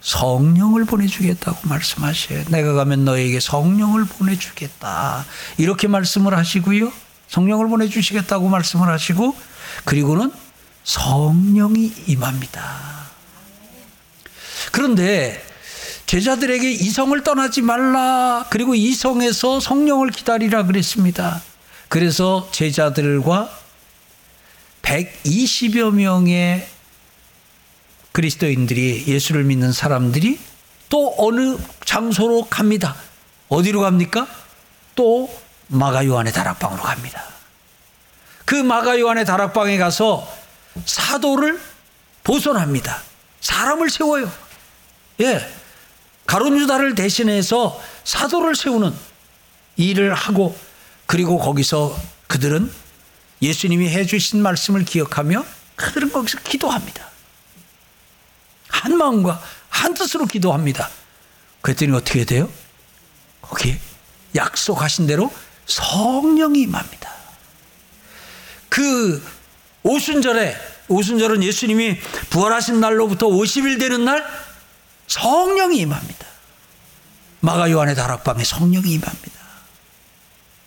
성령을 0.00 0.86
보내주겠다고 0.86 1.68
말씀하셔요. 1.68 2.44
내가 2.48 2.72
가면 2.72 3.04
너희에게 3.04 3.40
성령을 3.40 4.06
보내주겠다. 4.06 5.26
이렇게 5.58 5.88
말씀을 5.88 6.36
하시고요. 6.36 6.92
성령을 7.28 7.68
보내주시겠다고 7.68 8.48
말씀을 8.48 8.88
하시고 8.88 9.36
그리고는 9.84 10.32
성령이 10.84 11.92
임합니다. 12.06 13.10
그런데 14.72 15.44
제자들에게 16.10 16.68
이성을 16.72 17.22
떠나지 17.22 17.62
말라. 17.62 18.44
그리고 18.50 18.74
이성에서 18.74 19.60
성령을 19.60 20.10
기다리라 20.10 20.64
그랬습니다. 20.64 21.40
그래서 21.88 22.48
제자들과 22.50 23.48
120여 24.82 25.92
명의 25.92 26.66
그리스도인들이 28.10 29.04
예수를 29.06 29.44
믿는 29.44 29.70
사람들이 29.70 30.40
또 30.88 31.14
어느 31.16 31.56
장소로 31.84 32.48
갑니다. 32.50 32.96
어디로 33.48 33.80
갑니까? 33.80 34.26
또 34.96 35.32
마가 35.68 36.04
요한의 36.04 36.32
다락방으로 36.32 36.82
갑니다. 36.82 37.22
그 38.44 38.56
마가 38.56 38.98
요한의 38.98 39.24
다락방에 39.26 39.78
가서 39.78 40.28
사도를 40.84 41.60
보존합니다. 42.24 43.00
사람을 43.40 43.90
세워요. 43.90 44.28
예. 45.20 45.59
가론유다를 46.30 46.94
대신해서 46.94 47.82
사도를 48.04 48.54
세우는 48.54 48.94
일을 49.76 50.14
하고 50.14 50.56
그리고 51.06 51.38
거기서 51.38 52.00
그들은 52.28 52.70
예수님이 53.42 53.88
해주신 53.88 54.40
말씀을 54.40 54.84
기억하며 54.84 55.44
그들은 55.74 56.12
거기서 56.12 56.38
기도합니다. 56.44 57.04
한 58.68 58.96
마음과 58.96 59.42
한 59.70 59.94
뜻으로 59.94 60.26
기도합니다. 60.26 60.88
그랬더니 61.62 61.96
어떻게 61.96 62.24
돼요? 62.24 62.48
거기 63.42 63.76
약속하신 64.36 65.08
대로 65.08 65.32
성령이 65.66 66.60
임합니다. 66.60 67.12
그 68.68 69.20
오순절에 69.82 70.56
오순절은 70.86 71.42
예수님이 71.42 71.98
부활하신 72.30 72.78
날로부터 72.78 73.26
50일 73.26 73.80
되는 73.80 74.04
날 74.04 74.24
성령이 75.10 75.78
임합니다. 75.78 76.26
마가 77.40 77.70
요한의 77.70 77.96
다락방에 77.96 78.44
성령이 78.44 78.92
임합니다. 78.92 79.40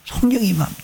성령이 0.05 0.47
임합니다. 0.49 0.83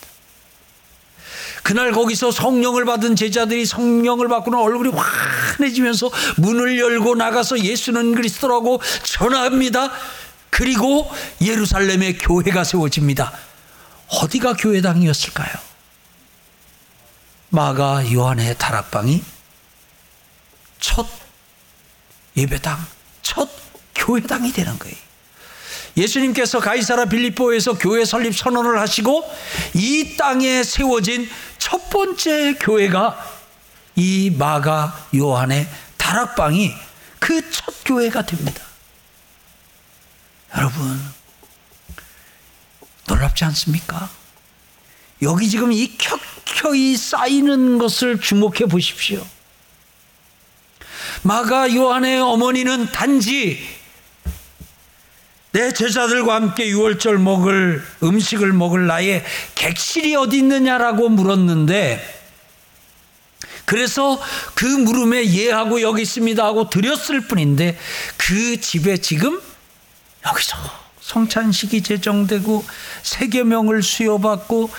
그날 1.61 1.91
거기서 1.91 2.31
성령을 2.31 2.85
받은 2.85 3.17
제자들이 3.17 3.65
성령을 3.65 4.29
받고는 4.29 4.57
얼굴이 4.57 4.91
환해지면서 4.91 6.09
문을 6.37 6.79
열고 6.79 7.15
나가서 7.15 7.59
예수는 7.59 8.15
그리스도라고 8.15 8.81
전합니다. 9.03 9.91
그리고 10.49 11.11
예루살렘에 11.41 12.13
교회가 12.13 12.63
세워집니다. 12.63 13.33
어디가 14.07 14.53
교회당이었을까요? 14.53 15.53
마가 17.49 18.09
요한의 18.11 18.57
다락방이 18.57 19.21
첫 20.79 21.05
예배당, 22.37 22.79
첫 23.21 23.49
교회당이 23.95 24.51
되는 24.51 24.77
거예요. 24.79 24.95
예수님께서 25.97 26.59
가이사라 26.59 27.05
빌립보에서 27.05 27.73
교회 27.77 28.05
설립 28.05 28.35
선언을 28.35 28.79
하시고 28.79 29.23
이 29.73 30.15
땅에 30.17 30.63
세워진 30.63 31.29
첫 31.57 31.89
번째 31.89 32.55
교회가 32.59 33.39
이 33.95 34.29
마가 34.37 35.07
요한의 35.15 35.67
다락방이 35.97 36.73
그 37.19 37.41
첫 37.51 37.73
교회가 37.85 38.25
됩니다. 38.25 38.63
여러분, 40.55 41.01
놀랍지 43.07 43.45
않습니까? 43.45 44.09
여기 45.21 45.49
지금 45.49 45.71
이 45.71 45.97
켜켜이 45.97 46.95
쌓이는 46.95 47.77
것을 47.77 48.19
주목해 48.21 48.65
보십시오. 48.69 49.25
마가 51.23 51.73
요한의 51.73 52.19
어머니는 52.19 52.91
단지 52.91 53.59
내 55.51 55.73
제자들과 55.73 56.35
함께 56.35 56.67
유월절 56.67 57.17
먹을 57.17 57.83
음식을 58.03 58.53
먹을 58.53 58.85
나의 58.87 59.23
객실이 59.55 60.15
어디 60.15 60.37
있느냐라고 60.37 61.09
물었는데 61.09 62.17
그래서 63.65 64.19
그 64.53 64.65
물음에 64.65 65.31
예하고 65.31 65.81
여기 65.81 66.03
있습니다 66.03 66.43
하고 66.43 66.69
드렸을 66.69 67.21
뿐인데 67.21 67.77
그 68.17 68.59
집에 68.59 68.97
지금 68.97 69.41
여기서 70.25 70.57
성찬식이 71.01 71.81
제정되고 71.81 72.63
세계명을 73.03 73.81
수여받고 73.81 74.69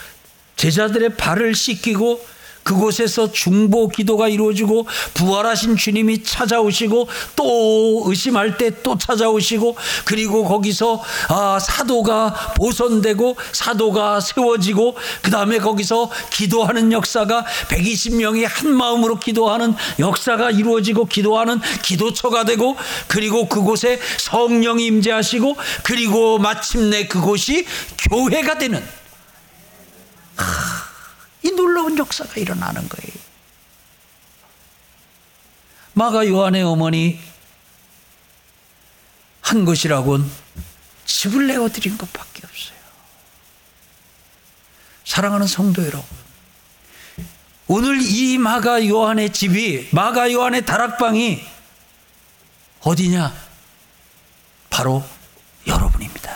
제자들의 0.57 1.16
발을 1.16 1.55
씻기고 1.55 2.24
그곳에서 2.70 3.30
중보 3.33 3.88
기도가 3.88 4.28
이루어지고 4.28 4.87
부활하신 5.14 5.76
주님이 5.76 6.22
찾아오시고 6.22 7.09
또 7.37 8.02
의심할 8.06 8.56
때 8.56 8.70
또 8.83 8.96
찾아오시고 8.96 9.76
그리고 10.04 10.44
거기서 10.44 11.02
아, 11.28 11.59
사도가 11.59 12.54
보선되고 12.56 13.37
사도가 13.52 14.20
세워지고 14.20 14.96
그 15.22 15.30
다음에 15.30 15.59
거기서 15.59 16.11
기도하는 16.30 16.92
역사가 16.92 17.44
120명이 17.68 18.46
한 18.48 18.74
마음으로 18.74 19.18
기도하는 19.18 19.74
역사가 19.98 20.50
이루어지고 20.50 21.06
기도하는 21.06 21.61
기도처가 21.83 22.44
되고 22.44 22.76
그리고 23.09 23.48
그곳에 23.48 24.00
성령이 24.18 24.87
임재하시고 24.87 25.56
그리고 25.83 26.38
마침내 26.38 27.06
그곳이 27.06 27.66
교회가 28.11 28.59
되는 28.59 28.83
이 31.42 31.50
놀라운 31.53 31.96
역사가 31.96 32.35
일어나는 32.37 32.88
거예요. 32.88 33.12
마가 35.94 36.26
요한의 36.26 36.62
어머니 36.62 37.20
한 39.40 39.64
것이라곤 39.64 40.31
집을 41.05 41.48
내어드린 41.48 41.98
것밖에 41.98 42.42
없어요. 42.46 42.79
사랑하는 45.05 45.46
성도 45.46 45.83
여러분, 45.85 46.07
오늘 47.66 48.00
이 48.00 48.38
마가 48.38 48.87
요한의 48.87 49.33
집이 49.33 49.88
마가 49.92 50.33
요한의 50.33 50.64
다락방이 50.64 51.44
어디냐? 52.81 53.35
바로 54.70 55.05
여러분입니다. 55.66 56.31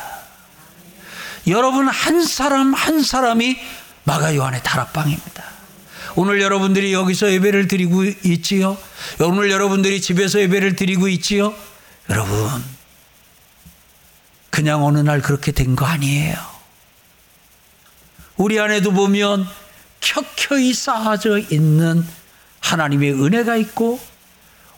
여러분 1.46 1.88
한 1.88 2.24
사람 2.24 2.74
한 2.74 3.02
사람이 3.02 3.58
마가 4.04 4.34
요한의 4.34 4.62
다락방입니다. 4.62 5.44
오늘 6.16 6.40
여러분들이 6.40 6.92
여기서 6.92 7.32
예배를 7.32 7.66
드리고 7.68 8.04
있지요. 8.04 8.76
오늘 9.20 9.50
여러분들이 9.50 10.00
집에서 10.00 10.40
예배를 10.40 10.76
드리고 10.76 11.08
있지요. 11.08 11.54
여러분, 12.10 12.62
그냥 14.50 14.84
어느 14.84 14.98
날 14.98 15.20
그렇게 15.20 15.50
된 15.52 15.74
거 15.74 15.86
아니에요. 15.86 16.36
우리 18.36 18.60
안에도 18.60 18.92
보면 18.92 19.46
켜켜이 20.00 20.72
쌓아져 20.74 21.38
있는 21.38 22.04
하나님의 22.60 23.12
은혜가 23.14 23.56
있고 23.56 23.98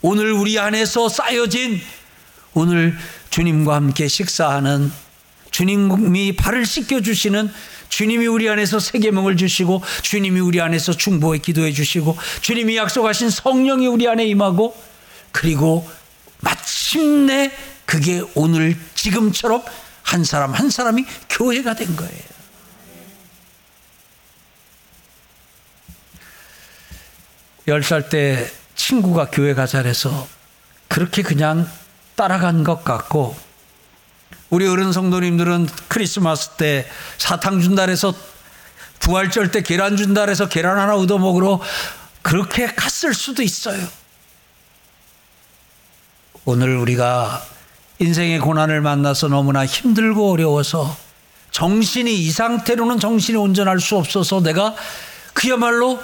오늘 0.03 0.33
우리 0.33 0.59
안에서 0.59 1.09
쌓여진 1.09 1.81
오늘 2.55 2.97
주님과 3.31 3.75
함께 3.75 4.09
식사하는 4.09 4.93
주님이 5.57 6.37
발을 6.37 6.67
씻겨 6.67 7.01
주시는 7.01 7.51
주님이 7.89 8.27
우리 8.27 8.47
안에서 8.47 8.79
세계명을 8.79 9.39
주시고 9.39 9.83
주님이 10.03 10.41
우리 10.41 10.61
안에서 10.61 10.93
중보에 10.93 11.39
기도해 11.39 11.73
주시고 11.73 12.15
주님이 12.43 12.77
약속하신 12.77 13.31
성령이 13.31 13.87
우리 13.87 14.07
안에 14.07 14.27
임하고 14.27 14.77
그리고 15.33 15.89
마침내 16.41 17.51
그게 17.87 18.23
오늘 18.35 18.77
지금처럼 18.95 19.63
한 20.03 20.25
사람 20.25 20.53
한 20.53 20.69
사람이 20.69 21.07
교회가 21.31 21.75
된 21.75 21.97
거예요. 21.97 22.37
열 27.67 27.81
살 27.83 28.11
때 28.11 28.47
친구가 28.75 29.31
교회 29.31 29.55
가자 29.55 29.81
해서 29.81 30.29
그렇게 30.89 31.23
그냥 31.23 31.67
따라간 32.15 32.63
것 32.63 32.85
같고 32.85 33.46
우리 34.51 34.67
어른 34.67 34.93
성도님들은 34.93 35.69
크리스마스 35.89 36.51
때 36.51 36.89
사탕 37.19 37.61
준다 37.61 37.83
해서 37.83 38.15
부활절 39.01 39.51
때 39.51 39.63
계란 39.63 39.97
준다 39.97 40.27
해서 40.27 40.49
계란 40.49 40.79
하나 40.79 40.97
얻어 40.97 41.19
먹으러 41.19 41.61
그렇게 42.23 42.67
갔을 42.67 43.15
수도 43.15 43.43
있어요. 43.43 43.87
오늘 46.45 46.77
우리가 46.77 47.45
인생의 47.99 48.39
고난을 48.41 48.81
만나서 48.81 49.29
너무나 49.29 49.67
힘들고 49.67 50.31
어려워서 50.31 50.97
정신이 51.51 52.15
이 52.15 52.31
상태로는 52.31 53.01
정신이 53.01 53.39
온전할 53.39 53.81
수 53.81 53.97
없어서 53.97 54.43
내가 54.43 54.75
그야말로 55.33 56.01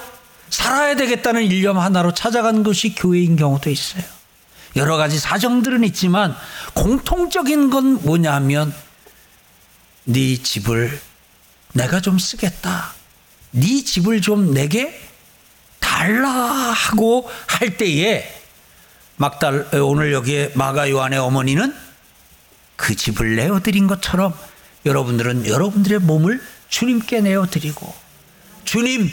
살아야 0.50 0.96
되겠다는 0.96 1.42
일념 1.44 1.78
하나로 1.78 2.12
찾아간 2.14 2.62
것이 2.62 2.94
교회인 2.94 3.36
경우도 3.36 3.70
있어요. 3.70 4.02
여러 4.76 4.96
가지 4.96 5.18
사정들은 5.18 5.84
있지만 5.84 6.34
공통적인 6.74 7.70
건 7.70 8.02
뭐냐 8.02 8.32
하면 8.34 8.74
네 10.04 10.36
집을 10.42 10.98
내가 11.74 12.00
좀 12.00 12.18
쓰겠다. 12.18 12.92
네 13.52 13.84
집을 13.84 14.20
좀 14.20 14.52
내게 14.54 14.98
달라 15.78 16.28
하고 16.28 17.30
할 17.46 17.76
때에 17.76 18.40
막달 19.16 19.68
오늘 19.74 20.12
여기에 20.12 20.52
마가 20.54 20.90
요한의 20.90 21.18
어머니는 21.18 21.74
그 22.76 22.96
집을 22.96 23.36
내어 23.36 23.60
드린 23.60 23.86
것처럼 23.86 24.34
여러분들은 24.84 25.46
여러분들의 25.46 26.00
몸을 26.00 26.42
주님께 26.68 27.20
내어 27.20 27.46
드리고 27.46 27.94
주님 28.64 29.10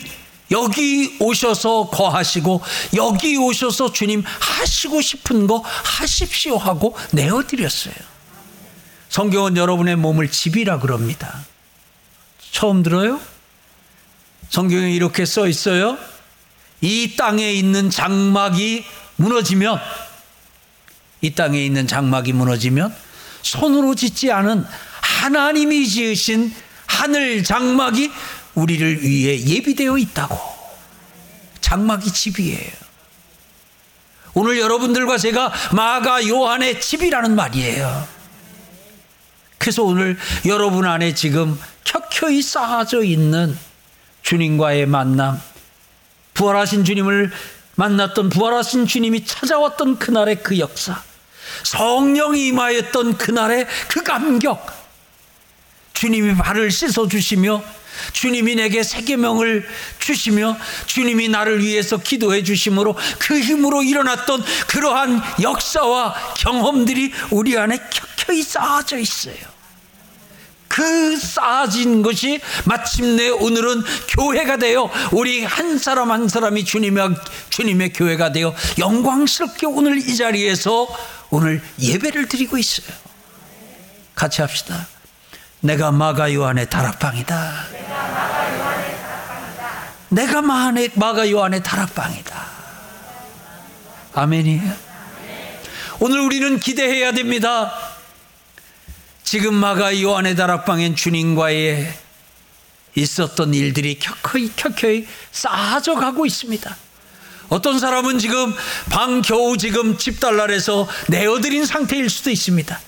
여기 0.51 1.15
오셔서 1.19 1.89
거하시고 1.89 2.61
여기 2.95 3.37
오셔서 3.37 3.91
주님 3.91 4.23
하시고 4.25 5.01
싶은 5.01 5.47
거 5.47 5.63
하십시오 5.83 6.57
하고 6.57 6.95
내어드렸어요. 7.11 7.93
성경은 9.09 9.57
여러분의 9.57 9.95
몸을 9.95 10.29
집이라 10.29 10.79
그럽니다. 10.79 11.45
처음 12.51 12.83
들어요? 12.83 13.19
성경에 14.49 14.91
이렇게 14.91 15.25
써 15.25 15.47
있어요. 15.47 15.97
이 16.81 17.15
땅에 17.15 17.51
있는 17.51 17.89
장막이 17.89 18.85
무너지면 19.17 19.79
이 21.21 21.31
땅에 21.35 21.63
있는 21.63 21.87
장막이 21.87 22.33
무너지면 22.33 22.95
손으로 23.41 23.95
짓지 23.95 24.31
않은 24.31 24.65
하나님이 25.01 25.87
지으신 25.87 26.53
하늘 26.85 27.43
장막이 27.43 28.11
우리를 28.55 29.03
위해 29.03 29.39
예비되어 29.39 29.97
있다고. 29.97 30.37
장막이 31.61 32.11
집이에요. 32.11 32.71
오늘 34.33 34.59
여러분들과 34.59 35.17
제가 35.17 35.51
마가 35.73 36.27
요한의 36.27 36.81
집이라는 36.81 37.35
말이에요. 37.35 38.07
그래서 39.57 39.83
오늘 39.83 40.17
여러분 40.45 40.85
안에 40.85 41.13
지금 41.13 41.59
켜켜이 41.83 42.41
쌓아져 42.41 43.03
있는 43.03 43.57
주님과의 44.23 44.85
만남, 44.85 45.41
부활하신 46.33 46.85
주님을 46.85 47.31
만났던 47.75 48.29
부활하신 48.29 48.87
주님이 48.87 49.25
찾아왔던 49.25 49.99
그날의 49.99 50.43
그 50.43 50.59
역사, 50.59 51.01
성령이 51.63 52.47
임하였던 52.47 53.17
그날의 53.17 53.67
그 53.89 54.03
감격, 54.03 54.78
주님이 55.99 56.33
발을 56.35 56.71
씻어 56.71 57.09
주시며 57.09 57.61
주님이 58.13 58.55
내게 58.55 58.83
세계명을 58.83 59.67
주시며 59.99 60.57
주님이 60.85 61.27
나를 61.27 61.61
위해서 61.61 61.97
기도해 61.97 62.43
주심으로 62.43 62.95
그 63.19 63.37
힘으로 63.37 63.83
일어났던 63.83 64.41
그러한 64.67 65.21
역사와 65.41 66.13
경험들이 66.37 67.11
우리 67.31 67.57
안에 67.57 67.77
켜켜이 67.77 68.41
쌓아져 68.43 68.97
있어요. 68.97 69.35
그 70.69 71.17
쌓아진 71.17 72.01
것이 72.01 72.39
마침내 72.63 73.27
오늘은 73.27 73.83
교회가 74.07 74.55
되어 74.55 74.89
우리 75.11 75.43
한 75.43 75.77
사람 75.77 76.11
한 76.11 76.29
사람이 76.29 76.63
주님의, 76.63 77.09
주님의 77.49 77.91
교회가 77.91 78.31
되어 78.31 78.55
영광스럽게 78.77 79.65
오늘 79.65 79.97
이 79.97 80.15
자리에서 80.15 80.87
오늘 81.29 81.61
예배를 81.77 82.29
드리고 82.29 82.57
있어요. 82.57 82.87
같이 84.15 84.41
합시다. 84.41 84.87
내가 85.61 85.91
마가 85.91 86.33
요한의 86.33 86.69
다락방이다. 86.69 87.67
내가 90.09 90.41
마가 90.41 91.29
요한의 91.29 91.61
다락방이다. 91.63 92.47
아멘이에요. 94.13 94.73
오늘 95.99 96.21
우리는 96.21 96.59
기대해야 96.59 97.11
됩니다. 97.11 97.73
지금 99.23 99.53
마가 99.53 100.01
요한의 100.01 100.35
다락방엔 100.35 100.95
주님과의 100.95 101.93
있었던 102.95 103.53
일들이 103.53 103.99
켜켜이 103.99 104.51
켜켜이 104.55 105.05
쌓아져 105.31 105.95
가고 105.95 106.25
있습니다. 106.25 106.75
어떤 107.49 107.79
사람은 107.79 108.19
지금 108.19 108.53
방 108.89 109.21
겨우 109.21 109.57
지금 109.57 109.97
집달랄해서 109.97 110.87
내어드린 111.09 111.65
상태일 111.65 112.09
수도 112.09 112.31
있습니다. 112.31 112.79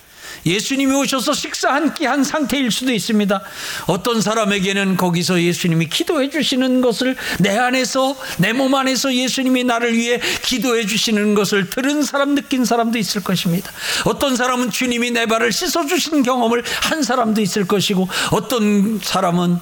예수님이 0.45 0.93
오셔서 0.95 1.33
식사 1.33 1.73
한 1.73 1.93
끼 1.93 2.05
한 2.05 2.23
상태일 2.23 2.71
수도 2.71 2.91
있습니다. 2.91 3.41
어떤 3.87 4.21
사람에게는 4.21 4.97
거기서 4.97 5.41
예수님이 5.41 5.87
기도해 5.87 6.29
주시는 6.29 6.81
것을 6.81 7.15
내 7.39 7.57
안에서 7.57 8.15
내 8.37 8.51
몸 8.53 8.73
안에서 8.75 9.13
예수님이 9.13 9.63
나를 9.63 9.95
위해 9.95 10.19
기도해 10.43 10.85
주시는 10.85 11.35
것을 11.35 11.69
들은 11.69 12.03
사람 12.03 12.35
느낀 12.35 12.65
사람도 12.65 12.97
있을 12.97 13.23
것입니다. 13.23 13.71
어떤 14.05 14.35
사람은 14.35 14.71
주님이 14.71 15.11
내 15.11 15.25
발을 15.25 15.51
씻어 15.51 15.85
주신 15.85 16.23
경험을 16.23 16.63
한 16.81 17.03
사람도 17.03 17.41
있을 17.41 17.67
것이고 17.67 18.07
어떤 18.31 18.99
사람은 19.01 19.57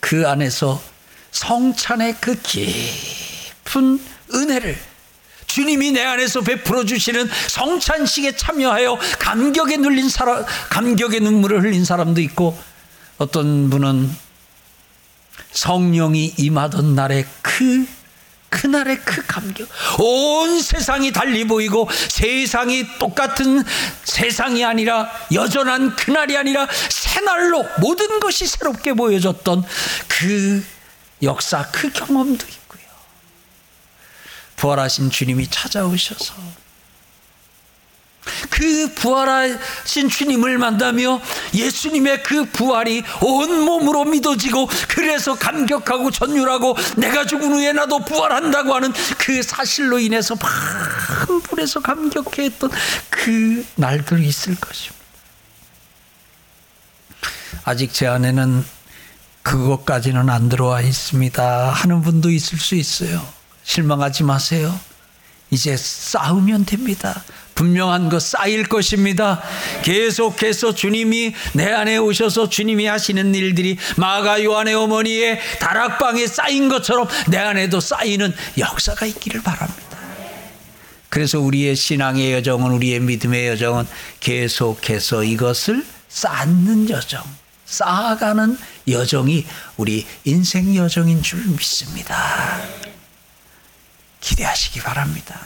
그 0.00 0.28
안에서 0.28 0.80
성찬의 1.30 2.16
그 2.20 2.40
깊은 2.40 4.00
은혜를 4.34 4.78
주님이 5.48 5.92
내 5.92 6.04
안에서 6.04 6.42
베풀어 6.42 6.84
주시는 6.84 7.28
성찬식에 7.48 8.36
참여하여 8.36 8.98
감격에 9.18 9.78
눌린 9.78 10.08
사람, 10.08 10.44
감격의 10.70 11.20
눈물을 11.20 11.62
흘린 11.62 11.84
사람도 11.84 12.20
있고 12.20 12.56
어떤 13.16 13.68
분은 13.68 14.10
성령이 15.50 16.34
임하던 16.36 16.94
날의 16.94 17.26
그 17.42 17.86
그날의 18.50 19.00
그 19.00 19.24
감격. 19.26 19.68
온 19.98 20.60
세상이 20.62 21.12
달리 21.12 21.44
보이고 21.44 21.88
세상이 22.08 22.98
똑같은 22.98 23.62
세상이 24.04 24.64
아니라 24.64 25.10
여전한 25.32 25.94
그날이 25.96 26.36
아니라 26.36 26.66
새날로 26.88 27.64
모든 27.78 28.20
것이 28.20 28.46
새롭게 28.46 28.94
보여졌던 28.94 29.64
그 30.08 30.64
역사, 31.22 31.66
그 31.72 31.90
경험도 31.90 32.46
있고. 32.46 32.57
부활하신 34.58 35.10
주님이 35.10 35.48
찾아오셔서 35.48 36.34
그 38.50 38.92
부활하신 38.94 40.08
주님을 40.08 40.58
만나며 40.58 41.20
예수님의 41.54 42.22
그 42.22 42.44
부활이 42.44 43.02
온 43.22 43.64
몸으로 43.64 44.04
믿어지고 44.04 44.68
그래서 44.88 45.34
감격하고 45.34 46.10
전율하고 46.10 46.76
내가 46.96 47.24
죽은 47.24 47.52
후에 47.52 47.72
나도 47.72 48.00
부활한다고 48.00 48.74
하는 48.74 48.92
그 49.18 49.42
사실로 49.42 49.98
인해서 49.98 50.34
큰 50.36 51.40
불에서 51.40 51.80
감격했던 51.80 52.70
그 53.08 53.64
날들이 53.76 54.26
있을 54.26 54.56
것입니다. 54.56 54.98
아직 57.64 57.94
제 57.94 58.06
안에는 58.06 58.64
그것까지는 59.42 60.28
안 60.28 60.48
들어와 60.48 60.82
있습니다 60.82 61.70
하는 61.70 62.02
분도 62.02 62.30
있을 62.30 62.58
수 62.58 62.74
있어요. 62.74 63.37
실망하지 63.68 64.24
마세요. 64.24 64.78
이제 65.50 65.76
싸우면 65.76 66.64
됩니다. 66.64 67.22
분명한 67.54 68.08
것 68.08 68.22
쌓일 68.22 68.64
것입니다. 68.64 69.42
계속해서 69.82 70.74
주님이 70.74 71.34
내 71.54 71.70
안에 71.70 71.98
오셔서 71.98 72.48
주님이 72.48 72.86
하시는 72.86 73.34
일들이 73.34 73.76
마가 73.96 74.42
요한의 74.42 74.74
어머니의 74.74 75.40
다락방에 75.60 76.26
쌓인 76.26 76.68
것처럼 76.68 77.08
내 77.28 77.36
안에도 77.36 77.80
쌓이는 77.80 78.34
역사가 78.56 79.04
있기를 79.06 79.42
바랍니다. 79.42 79.98
그래서 81.10 81.40
우리의 81.40 81.76
신앙의 81.76 82.32
여정은 82.34 82.70
우리의 82.72 83.00
믿음의 83.00 83.48
여정은 83.48 83.86
계속해서 84.20 85.24
이것을 85.24 85.84
쌓는 86.08 86.88
여정, 86.88 87.22
쌓아가는 87.66 88.58
여정이 88.86 89.46
우리 89.76 90.06
인생 90.24 90.74
여정인 90.74 91.22
줄 91.22 91.44
믿습니다. 91.46 92.62
기대하시기 94.20 94.80
바랍니다. 94.80 95.40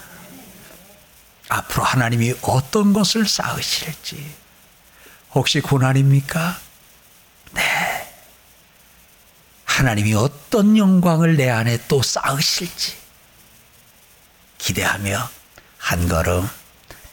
앞으로 1.49 1.85
하나님이 1.85 2.35
어떤 2.43 2.93
것을 2.93 3.29
쌓으실지. 3.29 4.35
혹시 5.35 5.61
고난입니까? 5.61 6.59
네. 7.53 7.63
하나님이 9.65 10.15
어떤 10.15 10.77
영광을 10.77 11.37
내 11.37 11.51
안에 11.51 11.79
또 11.89 12.03
쌓으실지. 12.03 12.97
기대하며 14.59 15.29
한 15.79 16.09
걸음 16.09 16.49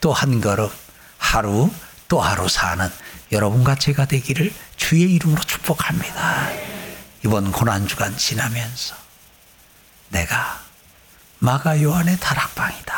또 0.01 0.13
한 0.13 0.39
걸음 0.39 0.69
하루 1.17 1.71
또 2.07 2.21
하루 2.21 2.47
사는 2.47 2.89
여러분과 3.31 3.75
제가 3.75 4.05
되기를 4.05 4.53
주의 4.77 5.13
이름으로 5.13 5.41
축복합니다. 5.43 6.49
이번 7.25 7.51
고난주간 7.51 8.17
지나면서 8.17 8.95
내가 10.09 10.63
마가 11.39 11.81
요한의 11.81 12.17
다락방이다. 12.19 12.95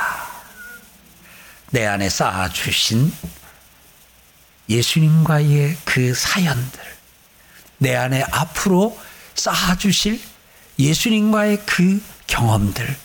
내 1.72 1.86
안에 1.86 2.10
쌓아주신 2.10 3.14
예수님과의 4.70 5.78
그 5.86 6.14
사연들, 6.14 6.82
내 7.78 7.96
안에 7.96 8.24
앞으로 8.32 9.00
쌓아주실 9.36 10.22
예수님과의 10.80 11.64
그 11.66 12.02
경험들, 12.28 12.96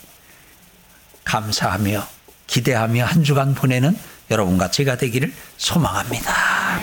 감사하며 1.25 2.09
기대하며 2.47 3.05
한 3.05 3.25
주간 3.25 3.55
보내는 3.55 3.99
여러분과 4.31 4.71
제가 4.71 4.97
되기를 4.97 5.33
소망합니다. 5.57 6.81